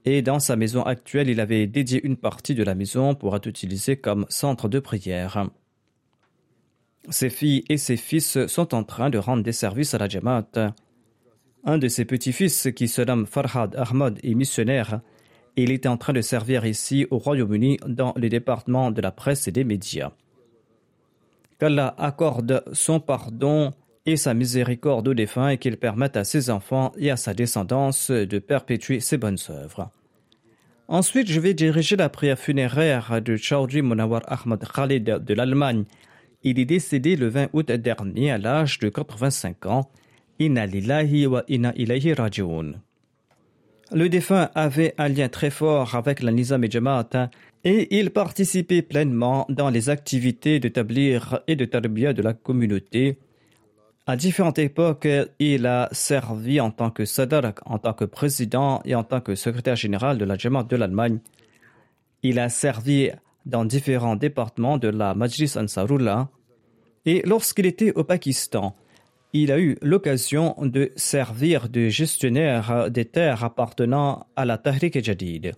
[0.06, 3.48] et dans sa maison actuelle, il avait dédié une partie de la maison pour être
[3.48, 5.50] utilisée comme centre de prière.
[7.10, 10.74] Ses filles et ses fils sont en train de rendre des services à la Jamaat.
[11.64, 15.02] Un de ses petits-fils, qui se nomme Farhad Ahmad, est missionnaire.
[15.56, 19.48] Il était en train de servir ici au Royaume-Uni dans le département de la presse
[19.48, 20.12] et des médias.
[21.60, 23.74] Qu'Allah accorde son pardon
[24.08, 28.10] et sa miséricorde aux défunts et qu'il permette à ses enfants et à sa descendance
[28.10, 29.92] de perpétuer ses bonnes œuvres.
[30.88, 35.86] Ensuite, je vais diriger la prière funéraire de Chaudhry Munawar Ahmad Khalid de l'Allemagne.
[36.44, 39.92] Il est décédé le 20 août dernier à l'âge de 85 ans.
[43.94, 47.30] Le défunt avait un lien très fort avec la Nizam et Jamaat
[47.64, 53.18] et il participait pleinement dans les activités de tablir et de tarbiyah de la communauté.
[54.08, 55.08] À différentes époques,
[55.40, 59.36] il a servi en tant que sadar, en tant que président et en tant que
[59.36, 61.20] secrétaire général de la Jamaat de l'Allemagne.
[62.24, 63.10] Il a servi
[63.46, 66.30] dans différents départements de la Majlis Ansarullah
[67.06, 68.76] et lorsqu'il était au Pakistan,
[69.34, 75.54] il a eu l'occasion de servir de gestionnaire des terres appartenant à la Tahrik Jadid.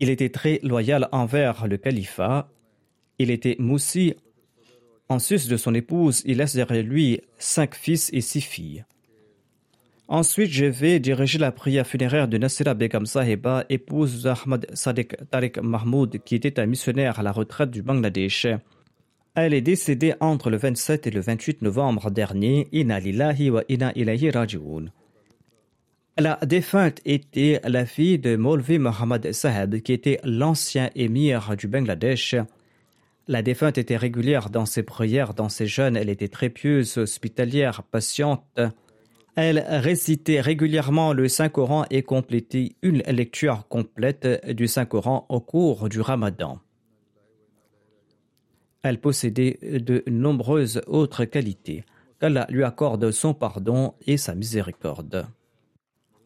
[0.00, 2.48] Il était très loyal envers le califat.
[3.18, 4.14] Il était moussi.
[5.08, 8.84] En sus de son épouse, il laisse derrière lui cinq fils et six filles.
[10.06, 15.60] Ensuite, je vais diriger la prière funéraire de Nasira Begum Sahiba, épouse d'Ahmad Sadiq Tariq
[15.60, 18.46] Mahmoud, qui était un missionnaire à la retraite du Bangladesh.
[19.34, 22.68] Elle est décédée entre le 27 et le 28 novembre dernier.
[22.72, 24.86] Inna lillahi wa inna ilayhi raji'un.
[26.20, 32.34] La défunte était la fille de Molvi Mohammad Saheb, qui était l'ancien émir du Bangladesh.
[33.28, 37.84] La défunte était régulière dans ses prières, dans ses jeûnes, elle était très pieuse, hospitalière,
[37.84, 38.58] patiente.
[39.36, 46.00] Elle récitait régulièrement le Saint-Coran et complétait une lecture complète du Saint-Coran au cours du
[46.00, 46.58] Ramadan.
[48.82, 51.84] Elle possédait de nombreuses autres qualités.
[52.20, 55.26] qu'Allah lui accorde son pardon et sa miséricorde.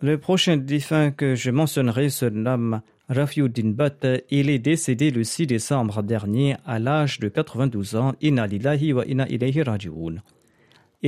[0.00, 4.06] Le prochain défunt que je mentionnerai se nomme Rafiuddin Butt.
[4.30, 8.14] Il est décédé le 6 décembre dernier à l'âge de 92 ans.
[8.20, 8.38] Il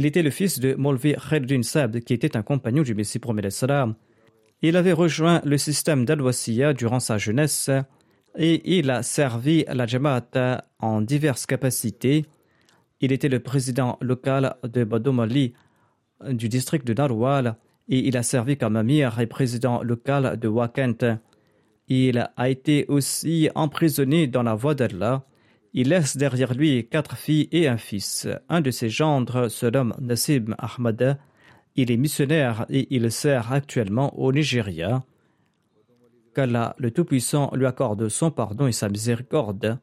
[0.07, 3.49] était le fils de Molvi Khairuddin Sabd, qui était un compagnon du Messie promet.
[4.63, 7.71] Il avait rejoint le système d'Al-Wasiya durant sa jeunesse
[8.37, 12.27] et il a servi la Jamaat en diverses capacités.
[13.01, 15.55] Il était le président local de Badomali
[16.29, 17.57] du district de Narwal
[17.89, 21.19] et il a servi comme amir et président local de Wakent.
[21.89, 25.25] Il a été aussi emprisonné dans la voie d'Allah.
[25.75, 28.29] Il laisse derrière lui quatre filles et un fils.
[28.49, 31.19] Un de ses gendres se nomme Nasib Ahmad.
[31.77, 35.05] Il est missionnaire et il sert actuellement au Nigeria.
[36.35, 39.79] Qu'Allah le Tout-Puissant lui accorde son pardon et sa miséricorde.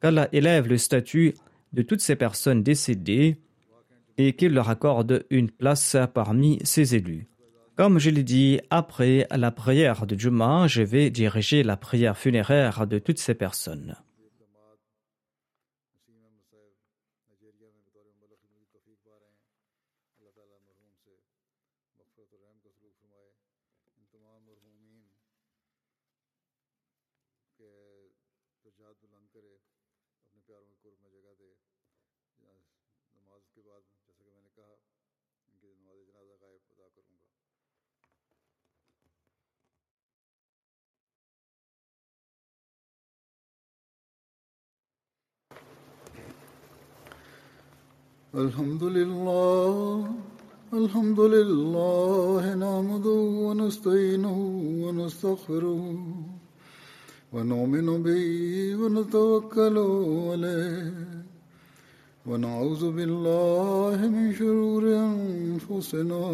[0.00, 1.34] Qu'Allah élève le statut
[1.72, 3.38] de toutes ces personnes décédées
[4.18, 7.26] et qu'il leur accorde une place parmi ses élus.
[7.76, 12.86] Comme je l'ai dit, après la prière de Juma, je vais diriger la prière funéraire
[12.86, 13.96] de toutes ces personnes.
[48.34, 50.08] الحمد لله
[50.72, 54.38] الحمد لله نعمده ونستعينه
[54.84, 55.84] ونستغفره
[57.32, 58.24] ونؤمن به
[58.80, 59.76] ونتوكل
[60.28, 60.94] عليه.
[62.26, 66.24] ونعوذ بالله من شرور أنفسنا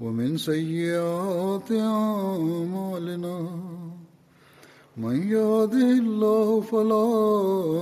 [0.00, 3.38] ومن سيئات أعمالنا.
[4.96, 7.06] من يهده الله فلا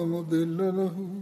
[0.04, 1.21] مضل له